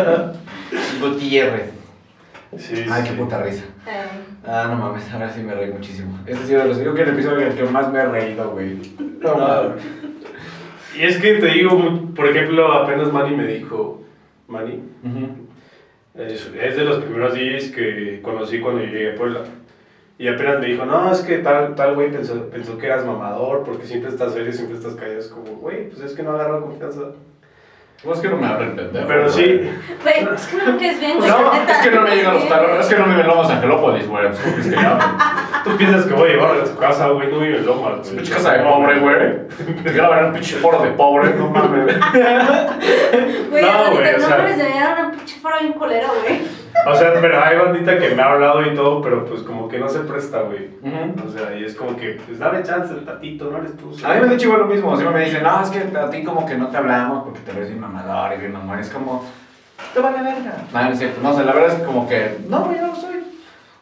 [1.01, 1.71] Gutiérrez.
[2.59, 3.11] Sí, Ay, sí.
[3.11, 3.65] qué puta risa.
[3.87, 6.19] Ay, Ah, no mames, ahora sí me reí muchísimo.
[6.27, 6.79] Este ha sido de los.
[6.79, 8.79] Creo que el episodio en el que más me he reído, güey.
[9.21, 9.83] No mames.
[10.97, 14.03] Y es que te digo, por ejemplo, apenas Manny me dijo,
[14.47, 15.29] Manny, Ujú.
[16.15, 19.41] es, es de los primeros DJs que conocí cuando llegué a Puebla.
[20.17, 23.65] Y apenas me dijo, no, es que tal, tal güey pensó, pensó que eras mamador
[23.65, 25.19] porque siempre estás serio, siempre estás callado.
[25.19, 27.01] Es como, güey, pues es que no agarro confianza.
[28.05, 29.07] Pues es que no me abren pendejo.
[29.09, 29.71] Pero sí,
[30.03, 31.31] Güey, es que no me quedes bien, güey.
[31.31, 34.27] No, es que no me llegan los talones, es que no viven Lomas Angelópolis, güey.
[34.29, 35.05] Pues, ¿cómo crees que hablo?
[35.65, 38.17] tú piensas que voy a llevarlo a tu casa, güey, no vive en Lomas, güey.
[38.17, 39.47] Pinche casa de pobre, güey.
[39.83, 41.97] Te quiero ver un pinche foro de pobre, no mames.
[43.51, 46.64] Güey, No, güey, o no sea- mames, me dieron un pinche foro bien culero, güey.
[46.87, 49.79] O sea, pero hay bandita que me ha hablado y todo, pero pues como que
[49.79, 50.71] no se presta, güey.
[51.27, 53.91] O sea, y es como que, pues dame chance, el tatito, no eres tú.
[54.05, 56.11] A mí me han dicho igual lo mismo, siempre me dicen, no, es que a
[56.11, 58.91] ti como que no te hablamos porque te ves bien mamador y bien mamón, es
[58.91, 59.25] como,
[59.95, 60.57] te vale verga.
[60.73, 62.87] No, no es cierto, no, o sea, la verdad es que como que, no, yo
[62.87, 63.15] no soy.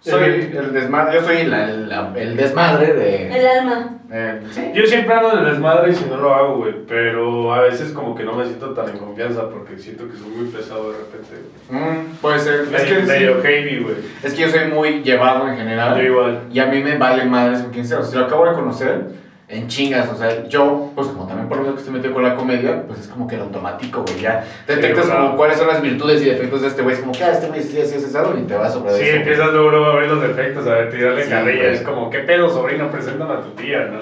[0.01, 3.38] Soy el desmadre, yo soy la- la- el desmadre de...
[3.38, 3.99] El alma.
[4.12, 4.70] Eh, sí.
[4.74, 8.14] Yo siempre ando el desmadre y si no lo hago, güey, pero a veces como
[8.14, 11.34] que no me siento tan en confianza porque siento que soy muy pesado de repente.
[11.70, 13.94] Mm, puede ser, es Medio, que, sí, medio heavy, güey.
[14.22, 15.96] es que yo soy muy llevado en general.
[15.96, 16.40] Yo igual.
[16.52, 18.00] Y a mí me vale madres con quien sea.
[18.00, 19.21] O sea, si lo acabo de conocer,
[19.53, 20.09] en chingas.
[20.09, 22.84] O sea, yo, pues como también por lo menos que estoy metido con la comedia,
[22.86, 24.20] pues es como que el automático, güey.
[24.20, 26.94] Ya detectas como cuáles son las virtudes y defectos de este güey.
[26.94, 28.07] Es como que, ah, este güey sí, así, así,
[28.38, 29.16] y te vas sobre Sí, eso.
[29.16, 31.64] empiezas luego, luego a ver los defectos, a ver, tirarle Sí, carrilla.
[31.70, 32.90] Es como, ¿qué pedo, sobrino?
[32.90, 34.00] Preséntame a tu tía, ¿no?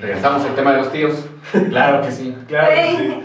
[0.00, 1.24] Regresamos al tema de los tíos.
[1.70, 2.36] Claro que sí.
[2.46, 3.22] Claro, que sí.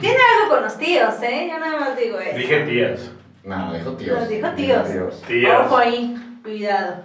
[0.00, 1.48] Tiene algo con los tíos, ¿eh?
[1.50, 2.36] Yo nada más digo eso.
[2.36, 3.10] Dije tías.
[3.44, 4.18] No, dijo tíos.
[4.20, 5.22] Nos dijo tíos.
[5.26, 5.60] Tías.
[5.66, 6.96] Ojo ahí, cuidado.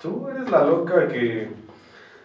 [0.00, 1.48] Tú eres la loca que...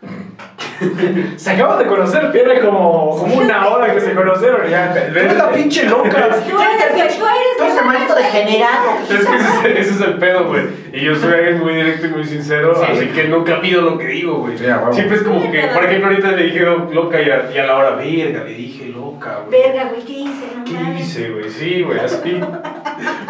[1.37, 4.93] Se acaban de conocer, tiene como, como una hora que se conocieron ya.
[4.93, 6.09] Tú eres la pinche loca.
[6.09, 6.17] Tú
[6.61, 7.77] eres, güey, tú eres.
[7.77, 8.89] el maldito degenerado.
[9.09, 10.63] Es que ese, ese es el pedo, güey.
[10.91, 12.91] Y yo soy alguien muy directo y muy sincero, Sí.
[12.91, 14.57] así que nunca pido lo que digo, güey.
[14.57, 14.65] Sí.
[14.91, 17.65] Siempre es como que, por ejemplo, ahorita le dije lo- loca y a, y a
[17.65, 19.61] la hora, verga, le dije loca, güey.
[19.61, 20.45] Verga, güey, ¿qué hice?
[20.57, 21.01] No ¿Qué mames.
[21.01, 21.49] hice, güey?
[21.49, 22.39] Sí, güey, así.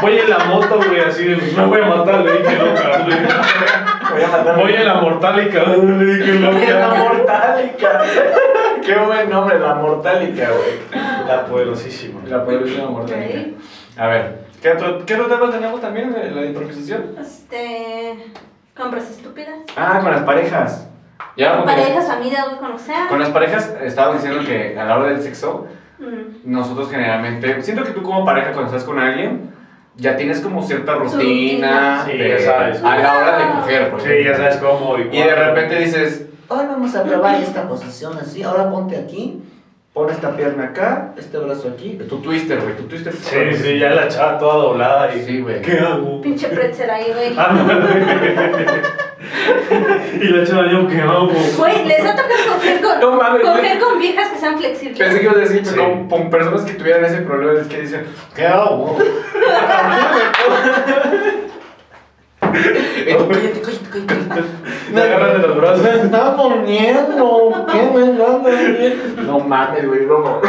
[0.02, 3.04] Voy en la moto, güey, así de, me voy a matar, le dije loca.
[3.06, 3.18] güey.
[4.16, 4.56] Voy a matar.
[4.58, 8.02] Voy en la mortálica, La mortálica.
[8.86, 11.04] Qué buen nombre, la mortálica, güey.
[11.28, 12.22] La poderosísima.
[12.28, 13.58] La poderosa mortálica.
[13.98, 17.16] A ver, ¿qué otro, ¿qué otro tema teníamos también en la improvisación?
[17.20, 18.32] Este.
[18.76, 19.56] Compras estúpidas.
[19.76, 20.88] Ah, con las parejas.
[21.38, 23.08] Ya, Con parejas, familia, güey, con lo que sea.
[23.08, 26.52] Con las parejas estábamos diciendo que a la hora del sexo, Mm.
[26.52, 29.54] nosotros generalmente, siento que tú como pareja cuando estás con alguien,
[29.98, 32.04] ya tienes como cierta rutina.
[32.06, 32.84] Sí, de- ya sabes.
[32.84, 34.98] a la hora de coger, por Sí, ya sabes cómo.
[34.98, 38.44] Y de repente dices, Hoy vamos a probar esta posición así.
[38.44, 39.42] Ahora ponte aquí.
[39.94, 43.14] pon esta pierna acá, este brazo aquí, tu twister, güey, tu twister.
[43.14, 45.24] Sí, sí, ya la chava toda doblada y...
[45.24, 45.62] Sí, güey.
[45.62, 46.20] ¿Qué hago?
[46.22, 47.34] Pinche pretzel ahí, güey.
[50.22, 51.30] Y la chava, yo, ¿qué hago?
[51.58, 54.98] Güey, les ha tocado coger con, No mames, coger con viejas que sean flexibles.
[54.98, 55.76] Pensé que ibas a decir Sí.
[55.76, 58.06] con, con personas que tuvieran ese problema, es que dicen,
[58.36, 58.98] ¿qué hago?
[62.40, 64.42] Tú, cállate, cállate, cállate.
[64.94, 65.86] Me agarran de los brazos.
[65.86, 67.66] está poniendo.
[67.72, 68.44] ¿Qué me poniendo?
[69.26, 70.42] No mames, güey, no.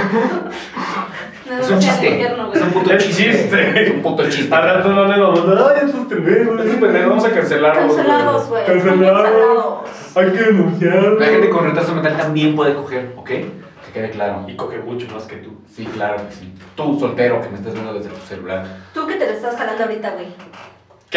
[1.48, 2.10] No, Es un chiste.
[2.10, 2.58] infierno, güey.
[2.58, 3.30] Es un puto chiste.
[3.32, 3.82] chiste.
[3.84, 4.54] Es un puto chiste.
[4.54, 6.60] Al rato no le vamos a ay, estos pendejos.
[6.64, 7.86] Esos pendejos vamos a cancelarlos.
[7.86, 7.96] güey.
[7.96, 8.64] Cancelados, güey.
[8.66, 9.78] Cancelados.
[10.16, 11.18] Hay que denunciarlo.
[11.18, 13.24] La gente con retraso mental también puede coger, ¿ok?
[13.28, 13.46] Que
[13.94, 14.44] quede claro.
[14.48, 15.56] Y coge mucho más que tú.
[15.72, 16.52] Sí, claro que sí.
[16.74, 18.64] Tú, soltero, que me estás viendo desde tu celular.
[18.94, 20.26] Tú que te lo estás jalando ahorita, güey.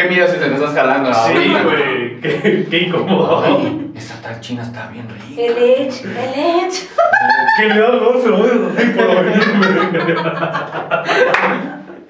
[0.01, 2.21] ¿Qué miedo si te lo estás jalando Sí, güey.
[2.21, 3.43] Qué, qué incómodo.
[3.43, 5.41] Ay, esa tal china está bien rica.
[5.41, 6.87] El Edge, el Edge.
[7.57, 9.67] ¿Qué le da dos segundos así por venirme?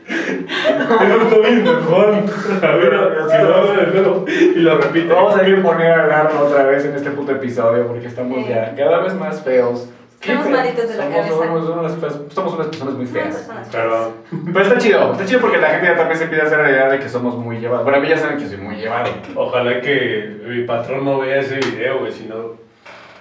[0.05, 2.23] Eso está bien mejor.
[2.61, 4.25] A ver, hago de nuevo.
[4.27, 5.15] Y lo repito.
[5.15, 8.47] Vamos a ir a poner a hablar otra vez en este puto episodio porque estamos
[8.47, 9.89] ya cada vez más feos.
[10.21, 11.35] Estamos malitos de la Somos- cabeza.
[11.35, 13.35] Somos unas, somos unas personas muy feas.
[13.35, 14.13] personas Perdón.
[14.53, 16.69] Pero está chido, está chido porque la gente ya también se empieza a hacer la
[16.71, 17.83] idea de que somos muy llevados.
[17.83, 19.09] Bueno, a mí ya saben que soy muy llevado.
[19.35, 22.11] Ojalá que mi patrón no vea ese video, güey.
[22.11, 22.55] Si no,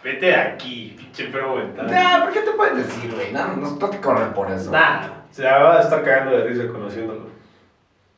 [0.02, 1.86] vete de aquí, pinche enfermo mental.
[1.90, 3.32] Nah, ¿por qué te puedes decir, güey?
[3.32, 4.70] No, no, no te corren por eso.
[4.72, 7.28] Nah, se va a estar cagando de risa conociéndolo.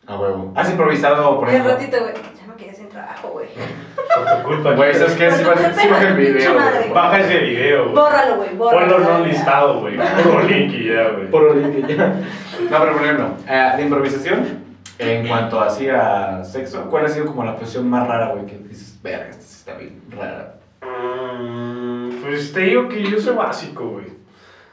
[0.06, 0.52] A huevo.
[0.56, 1.72] ¿Has improvisado, por ejemplo?
[1.72, 3.46] ratito, güey, ya me quedé sin trabajo, güey.
[4.14, 4.72] Por tu culpa.
[4.72, 5.30] Güey, ¿sabes qué?
[5.30, 6.54] Sí, baja, sí baja el video.
[6.54, 6.78] Madre.
[6.80, 6.90] güey.
[6.92, 7.94] Baja ese video, güey.
[7.94, 8.48] Bórralo, güey.
[8.50, 9.26] Ponlo no ya.
[9.26, 9.96] listado, güey.
[10.22, 11.30] Puro link y ya, güey.
[11.30, 12.06] Por link y ya.
[12.70, 14.60] No, pero por ejemplo, eh, de improvisación,
[14.98, 18.46] en cuanto así a sexo, ¿cuál ha sido como la posición más rara, güey?
[18.46, 20.54] Que dices, verga, esta sí está bien rara.
[20.82, 24.06] Mm, Pues te digo que yo soy básico, güey.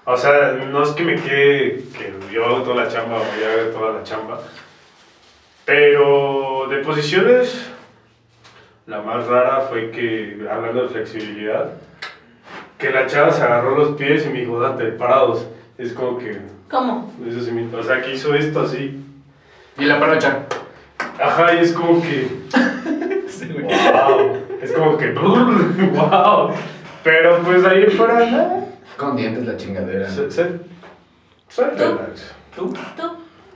[0.05, 3.53] O sea, no es que me quede que yo hago toda la chamba o ella
[3.61, 4.39] haga toda la chamba.
[5.65, 7.69] Pero de posiciones,
[8.87, 11.71] la más rara fue que, hablando de flexibilidad,
[12.77, 15.45] que la chava se agarró los pies y me dijo, date parados.
[15.77, 17.13] Es como que, ¿Cómo?
[17.27, 19.03] eso se me- o sea, que hizo esto así.
[19.77, 20.45] Y la panocha.
[21.21, 22.27] Ajá, y es como que,
[23.27, 23.65] Sí, güey.
[23.65, 24.37] wow.
[24.61, 26.51] Es como que, wow.
[27.03, 28.65] Pero pues ahí en fuera, nada.
[28.97, 30.09] Con dientes la chingadera.
[30.09, 31.61] Se, se ¿Tú?
[31.77, 32.33] relax.
[32.55, 32.73] ¿Tú?
[32.95, 33.11] ¿Tú?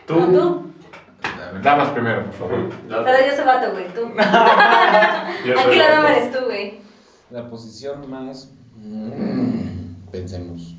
[0.06, 0.20] Tú.
[0.20, 0.71] No, tú.
[1.62, 2.70] Damas primero, por favor.
[2.88, 4.12] Pero yo soy vato, güey, tú.
[4.20, 6.80] Aquí la dama eres tú, güey.
[7.30, 8.54] La posición más.
[8.76, 10.76] Mm, pensemos.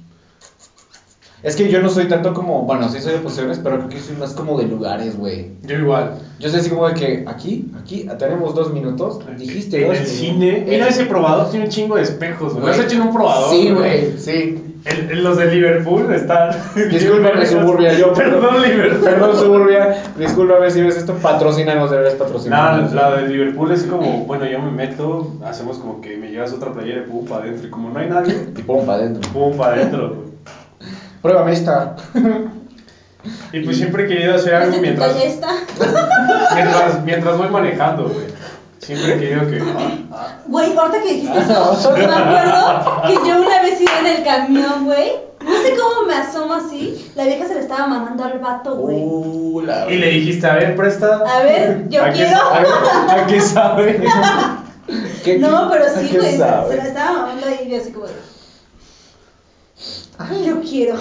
[1.43, 2.63] Es que yo no soy tanto como.
[2.63, 5.51] Bueno, sí soy de posiciones, pero creo que soy más como de lugares, güey.
[5.63, 6.15] Yo igual.
[6.39, 9.21] Yo soy así como de que aquí, aquí, tenemos dos minutos.
[9.37, 10.65] Dijiste En dos el cine.
[10.69, 12.65] Mira ese probador, tiene un chingo de espejos, güey.
[12.65, 13.51] ¿No has hecho en un probador?
[13.51, 14.69] Sí, güey, sí.
[14.85, 16.57] En los de Liverpool están.
[16.91, 18.13] Discúlpame, Suburbia, yo.
[18.15, 19.05] Perdón, Liverpool.
[19.05, 20.03] Perdón, Suburbia.
[20.19, 21.15] Discúlpame si ves esto.
[21.15, 22.93] Patrocínanos, deberías Nada, patrocinarnos.
[22.93, 26.73] la de Liverpool es como, bueno, yo me meto, hacemos como que me llevas otra
[26.73, 27.67] playera y pum para adentro.
[27.67, 29.31] Y como no hay nadie, Y pum, para adentro.
[29.33, 30.32] pum para adentro.
[31.23, 31.97] Pruébame esta.
[33.53, 35.17] Y pues siempre he querido hacer algo ¿Viste tu mientras,
[36.55, 38.27] mientras, mientras voy manejando, güey.
[38.79, 39.63] Siempre he querido que.
[40.47, 44.85] Güey, ahorita que dijiste eso, me acuerdo que yo una vez iba en el camión,
[44.87, 45.13] güey.
[45.41, 47.11] No sé cómo me asomo así.
[47.15, 48.97] La vieja se le estaba mamando al vato, güey.
[49.01, 51.23] Uh, Y le dijiste, a ver, presta.
[51.25, 52.39] A ver, yo ¿A qué quiero.
[53.09, 54.03] ¿A qué sabe?
[55.25, 56.33] ¿Qué- No, pero sí, güey.
[56.33, 58.07] Se, la estaba mamando ahí y yo así como.
[60.31, 60.97] Ay, yo quiero.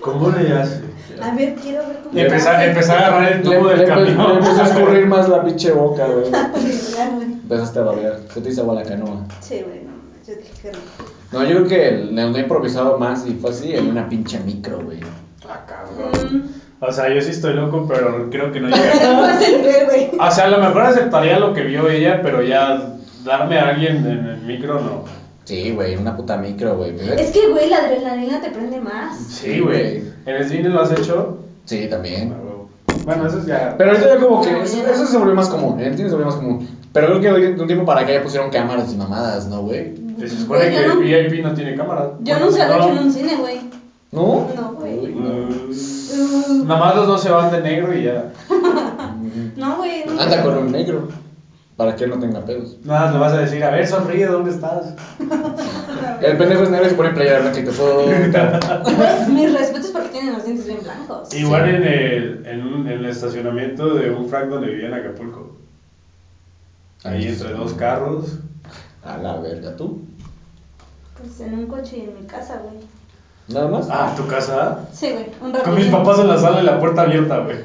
[0.00, 0.82] ¿Cómo le hace?
[1.22, 2.18] A ver, quiero ver cómo.
[2.18, 4.28] Empezar, empezar a agarrar el Le, tubo le, del empe- camión.
[4.28, 6.26] le empezó a escurrir más la pinche boca, güey.
[7.42, 8.20] Empezaste a babear.
[8.32, 9.24] Se te hizo agua la canoa.
[9.40, 9.92] Sí, güey, no.
[10.26, 10.82] Yo dije que rico.
[11.32, 14.38] No, yo creo que el- le he improvisado más y fue así en una pinche
[14.40, 15.00] micro, güey.
[15.48, 16.42] Ah, cabrón.
[16.42, 16.48] Mm.
[16.80, 18.76] O sea, yo sí estoy loco, pero creo que no no
[19.86, 20.10] güey.
[20.18, 22.94] O sea, a lo mejor aceptaría lo que vio ella, pero ya
[23.24, 25.04] darme a alguien en el micro no.
[25.44, 26.94] Sí, güey, una puta micro, güey.
[27.18, 29.18] Es que, güey, la adrenalina te prende más.
[29.18, 29.98] Sí, güey.
[30.26, 31.38] ¿En el cine lo has hecho?
[31.66, 32.34] Sí, también.
[33.04, 33.74] Bueno, eso es ya.
[33.76, 35.78] Pero ahorita ya como que eso, eso se volvió más común.
[35.80, 36.66] En el cine se volvió más común.
[36.94, 39.94] Pero creo que de un tiempo para acá ya pusieron cámaras y mamadas, ¿no, güey?
[40.18, 42.12] Se supone Güey, que yo no- VIP no tiene cámara.
[42.20, 43.60] Yo Bueno, nunca lo he hecho en un cine, güey.
[44.12, 44.48] ¿No?
[44.56, 45.08] No, güey.
[45.14, 45.28] No.
[45.28, 48.32] Mm, Nada más los dos se van de negro y ya.
[49.56, 50.04] No, güey.
[50.18, 51.08] Anda con un negro.
[51.76, 52.76] Para que él no tenga pedos.
[52.84, 54.94] Nada, le vas a decir, a ver, sonríe, ¿dónde estás?
[56.22, 57.70] El pendejo es negro y se pone playera blanca y te.
[57.72, 61.34] Güey, mis respetos porque tienen los dientes bien blancos.
[61.34, 65.56] Igual en el, en, un- en el estacionamiento de un frac donde vivía en Acapulco.
[67.02, 68.38] Ahí entre dos carros.
[69.04, 70.00] A la verga, ¿tú?
[71.18, 72.76] Pues en un coche y en mi casa, güey.
[73.48, 73.88] ¿Nada más?
[73.90, 74.78] Ah, ¿tu casa?
[74.92, 75.64] Sí, güey, un rato.
[75.64, 77.60] Con mis papás en la sala y la puerta abierta, güey.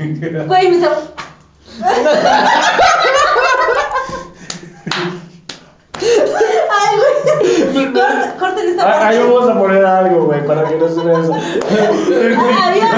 [0.47, 1.10] Güey, mis abuelos.
[6.01, 7.74] Ay, güey.
[7.74, 8.68] Corta- Corten esta parte.
[8.82, 11.34] Ah, Ahí vamos a poner algo, güey, para que no se vea eso.
[11.34, 12.91] Había, había,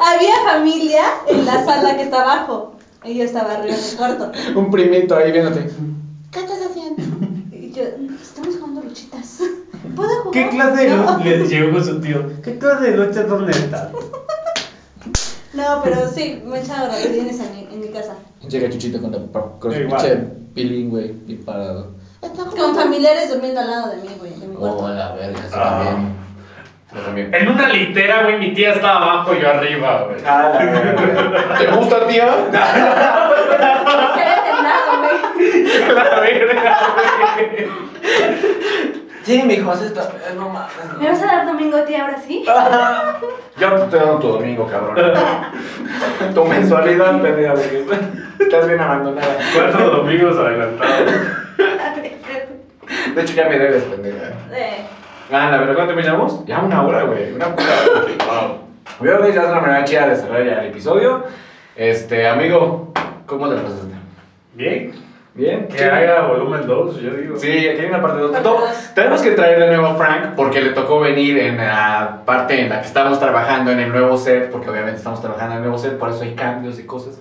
[0.00, 2.76] había familia en la sala que está abajo.
[3.04, 4.32] Y yo estaba arriba en el cuarto.
[4.54, 5.68] Un primito ahí viéndote.
[6.30, 7.02] ¿Qué estás haciendo?
[7.50, 7.82] Y yo,
[8.22, 9.38] estamos jugando luchitas.
[9.96, 10.32] ¿Puedo jugar?
[10.32, 11.02] ¿Qué clase de No.
[11.18, 11.24] lucha?
[11.24, 12.22] Le llegó con su tío.
[12.42, 13.90] ¿Qué clase de lucha dónde está?
[15.54, 18.14] No, pero sí, me he echado rabiones en en mi casa.
[18.48, 19.18] Llega Chuchito con, la,
[19.58, 20.00] con Igual.
[20.02, 20.16] pinche
[20.54, 21.88] pilín, güey, bien parado.
[22.30, 24.32] Con familiares durmiendo al lado de mí, güey.
[24.34, 24.78] de mi cuarto.
[24.78, 25.82] Oh, la verga, sí, Ah.
[25.84, 26.14] también.
[26.94, 27.34] Yo también.
[27.34, 30.20] En una litera, güey, mi tía estaba abajo y yo arriba, güey.
[30.26, 31.58] Ah, la verga.
[31.58, 32.28] ¿Te gusta, tía?
[32.32, 32.50] Se
[34.44, 35.14] temblado, güey.
[35.94, 36.78] La verga,
[37.34, 37.68] güey.
[39.24, 40.08] Sí, mi hijo, se está.
[40.36, 40.70] No mames.
[41.00, 42.44] ¿Me vas a dar domingo, tía, ahora sí?
[43.58, 44.96] Yo te estoy dando tu domingo, cabrón.
[46.34, 47.84] tu mensualidad, pendeja, porque
[48.40, 49.36] estás bien abandonada.
[49.54, 51.12] Cuatro domingos adelantados.
[53.14, 54.28] De hecho, ya me debes, pendeja.
[54.52, 54.86] Eh,
[55.30, 56.44] Ah, la verdad, ¿cuánto me llamamos?
[56.44, 57.32] Ya una hora, güey.
[57.32, 58.02] Una puta hora.
[58.26, 58.58] Wow.
[59.00, 61.24] Yo creo que ya es una manera chida de cerrar ya el episodio.
[61.74, 62.92] Este, amigo,
[63.24, 63.94] ¿cómo te pasaste?
[64.52, 64.92] Bien.
[65.34, 65.66] ¿Bien?
[65.68, 67.36] Que haya volumen 2, yo digo.
[67.38, 68.30] Sí, aquí hay una parte 2.
[68.32, 68.90] Parte dos.
[68.94, 72.68] Tenemos que traer de nuevo a Frank porque le tocó venir en la parte en
[72.68, 75.78] la que estamos trabajando en el nuevo set, porque obviamente estamos trabajando en el nuevo
[75.78, 77.18] set, por eso hay cambios y cosas.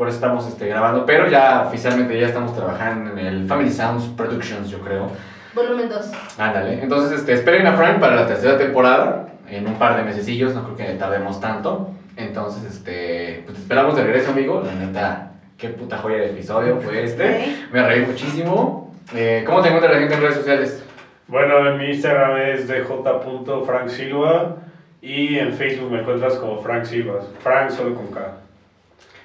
[0.00, 4.04] Por eso estamos este, grabando, pero ya oficialmente ya estamos trabajando en el Family Sounds
[4.16, 5.10] Productions, yo creo.
[5.54, 6.10] volumen 2.
[6.38, 6.82] Ándale.
[6.82, 10.64] Entonces, este, esperen a Frank para la tercera temporada, en un par de mesecillos, no
[10.64, 11.90] creo que tardemos tanto.
[12.16, 14.62] Entonces, este, pues te esperamos de regreso, amigo.
[14.64, 17.58] La neta, qué puta joya de episodio fue este.
[17.70, 18.94] Me reí muchísimo.
[19.14, 20.82] Eh, ¿Cómo te encuentra la gente en redes sociales?
[21.28, 24.56] Bueno, en mi Instagram es dj.franksilva
[25.02, 27.20] y en Facebook me encuentras como Frank Silva.
[27.42, 28.39] Frank solo con K.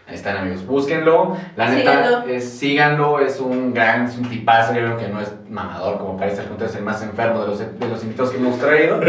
[0.08, 1.36] Ahí están amigos, búsquenlo.
[1.56, 2.28] La neta, Síganlo.
[2.32, 4.74] es, síganlo, es un gran, es un tipazo.
[4.74, 7.48] Yo creo que no es mamador como parece, al contrario, es el más enfermo de
[7.48, 9.00] los, de los invitados que hemos traído.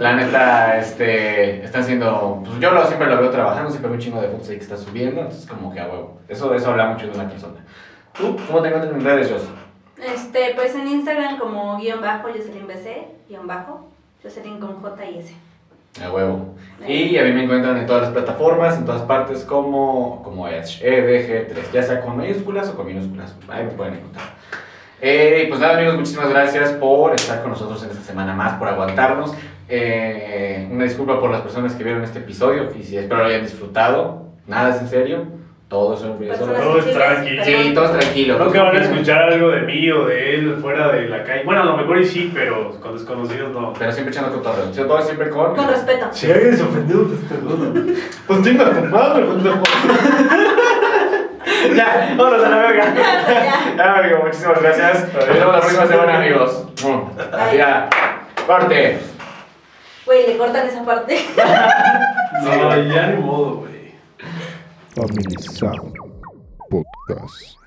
[0.00, 4.02] La neta, este, están siendo, pues yo lo, siempre lo veo trabajando, siempre veo un
[4.04, 6.20] chingo de fotos ahí que está subiendo, entonces como que a huevo.
[6.28, 7.64] Eso, eso habla mucho de una persona.
[8.12, 9.48] ¿Tú cómo te encuentras en redes, Jos?
[9.96, 13.88] Este, pues en Instagram como guion bajo, Jocelyn BC, guion bajo,
[14.22, 15.34] Jocelyn con J y S.
[16.02, 16.54] A huevo.
[16.86, 20.82] Y a mí me encuentran en todas las plataformas, en todas partes, como, como Edge,
[20.82, 23.34] EDG3, ya sea con mayúsculas o con minúsculas.
[23.48, 24.26] Ahí me pueden encontrar.
[25.00, 28.68] Eh, pues nada, amigos, muchísimas gracias por estar con nosotros en esta semana más, por
[28.68, 29.34] aguantarnos.
[29.68, 33.42] Eh, una disculpa por las personas que vieron este episodio, y si espero lo hayan
[33.42, 34.24] disfrutado.
[34.46, 35.26] Nada es en serio,
[35.74, 37.36] todo es un Personas Todo es sensibles, tranqui.
[37.36, 37.62] perdón.
[37.64, 38.38] Sí, todo es tranquilo.
[38.38, 41.42] No que van a escuchar algo de mí o de él fuera de la calle.
[41.44, 43.72] Bueno, a lo mejor y sí, pero con desconocidos no.
[43.76, 44.72] Pero siempre echando cotorreo.
[44.72, 45.56] Sí, Todo siempre con...
[45.56, 46.06] Con respeto.
[46.12, 47.94] Si alguien se ofendido, pues perdón.
[48.24, 49.62] Pues chinga tu madre, pendejo.
[51.76, 52.84] Ya, vámonos a la verga.
[53.76, 53.94] Ya.
[53.98, 55.12] Amigo, muchísimas gracias.
[55.12, 56.66] Nos vemos la próxima semana, amigos.
[57.56, 57.88] Ya,
[58.46, 58.98] corte.
[60.06, 61.18] Güey, le cortan esa parte.
[62.42, 63.73] No, ya ni modo, güey.
[64.94, 65.96] Family Sound
[66.70, 67.63] Podcast.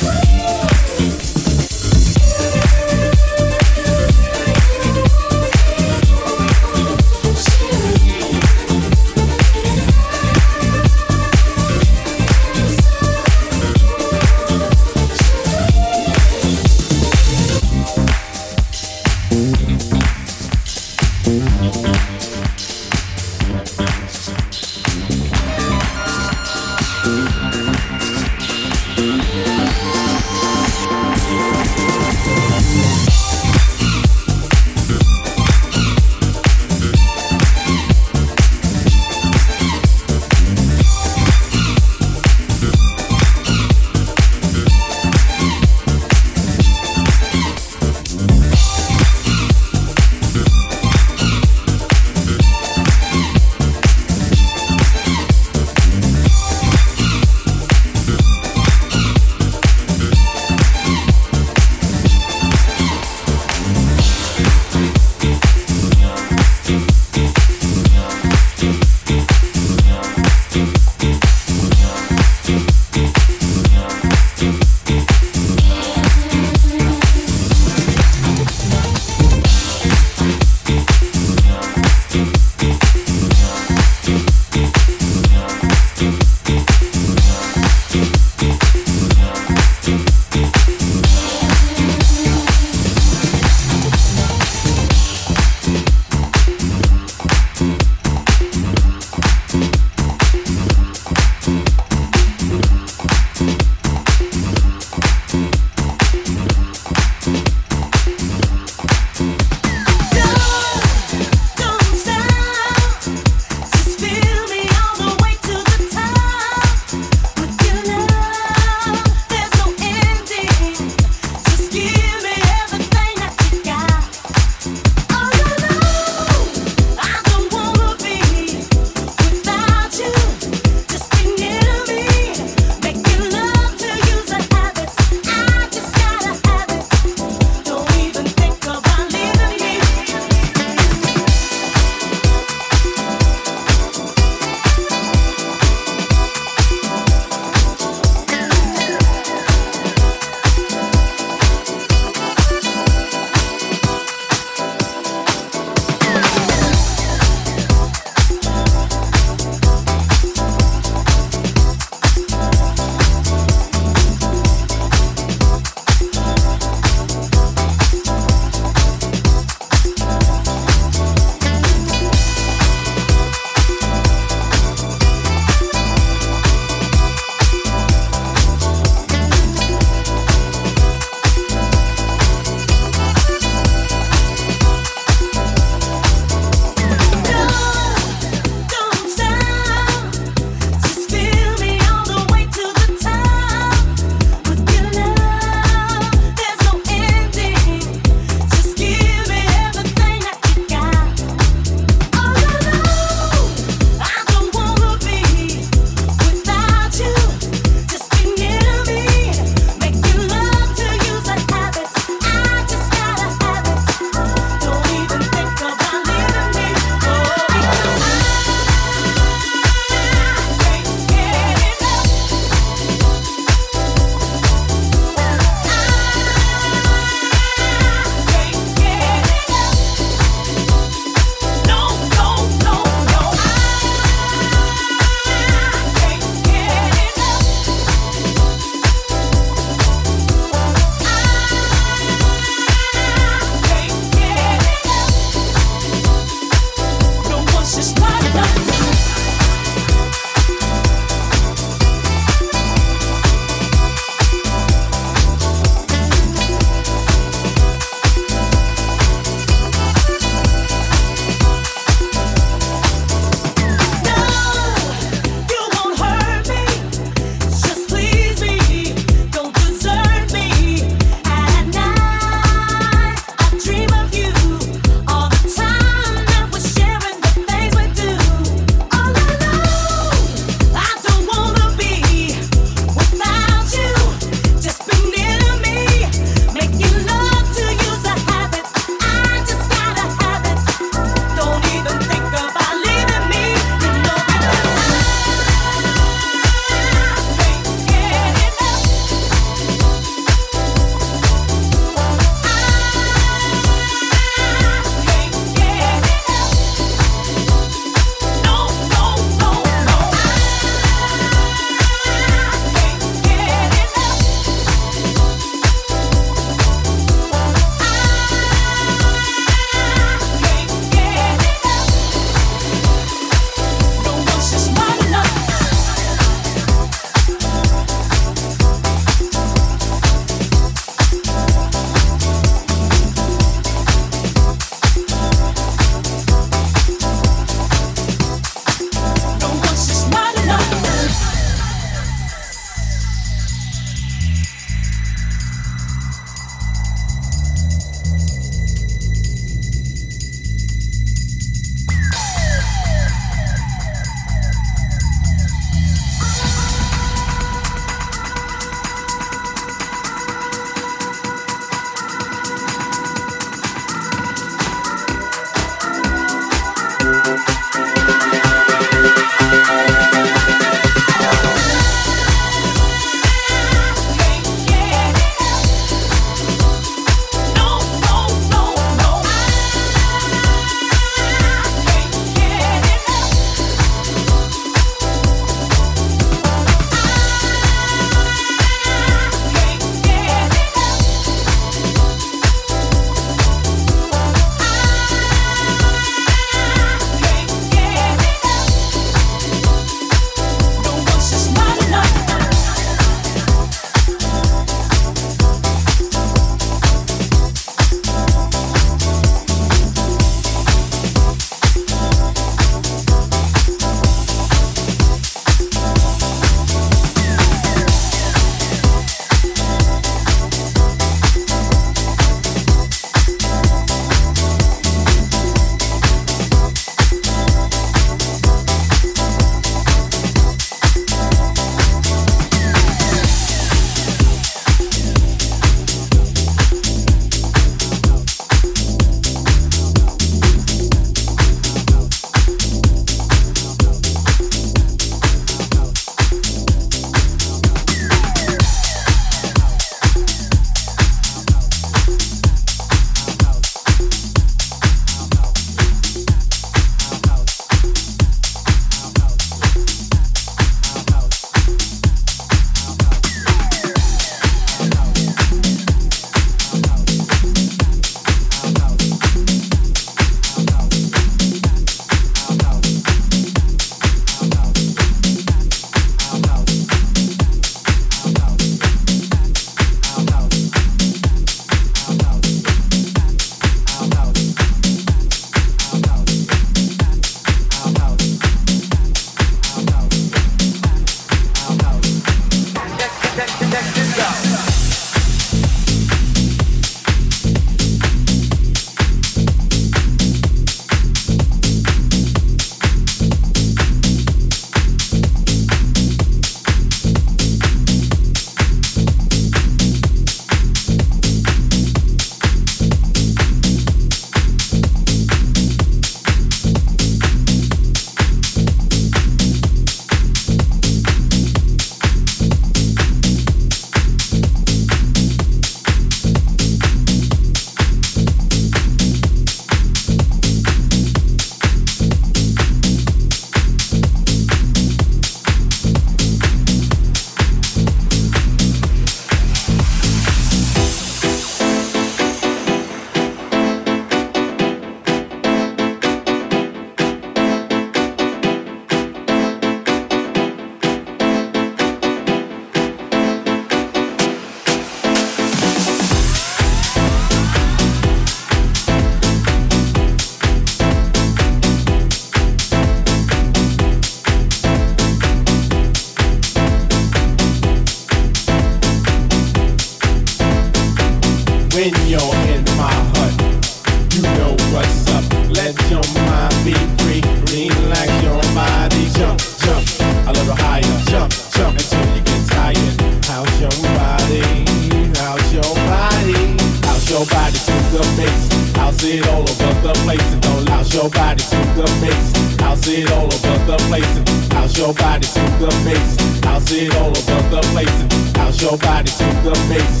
[591.38, 592.62] body to the face.
[592.62, 594.50] I'll see it all over the place.
[594.52, 596.44] I'll show body to the face.
[596.44, 598.36] I'll see it all over the place.
[598.36, 600.00] I'll show body to the face.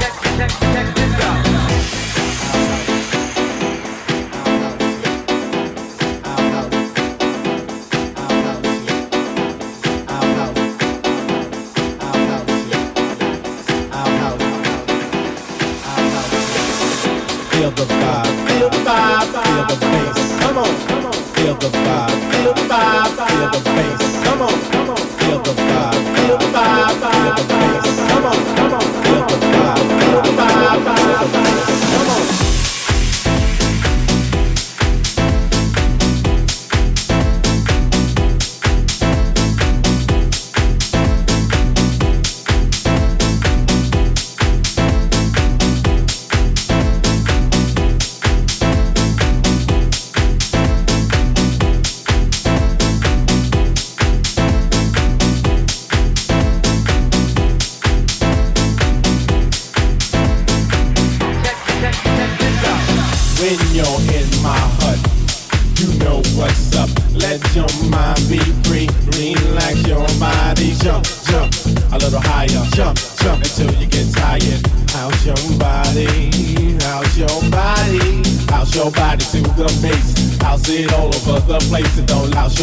[0.00, 1.47] Check, check, check this out.
[19.58, 20.40] Feel the bass.
[20.40, 20.72] Come on.
[21.34, 24.24] Feel the vibe, feel the vibe, feel the bass.
[24.24, 24.54] Come on.
[25.18, 27.96] Feel the vibe, feel the vibe, feel the bass.
[28.08, 28.86] Come on, come on.
[29.02, 31.80] Feel the vibe, feel the vibe, feel the bass.
[31.92, 32.57] Come on.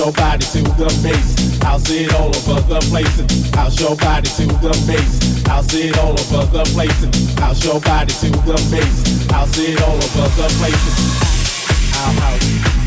[0.06, 1.58] Your body to the bass?
[1.64, 3.50] How's it all over the place?
[3.56, 5.44] How's your body to the bass?
[5.48, 7.40] How's it all over the place?
[7.40, 9.26] How's your body to the bass?
[9.32, 10.86] How's it all over the place?
[11.98, 12.85] Our house,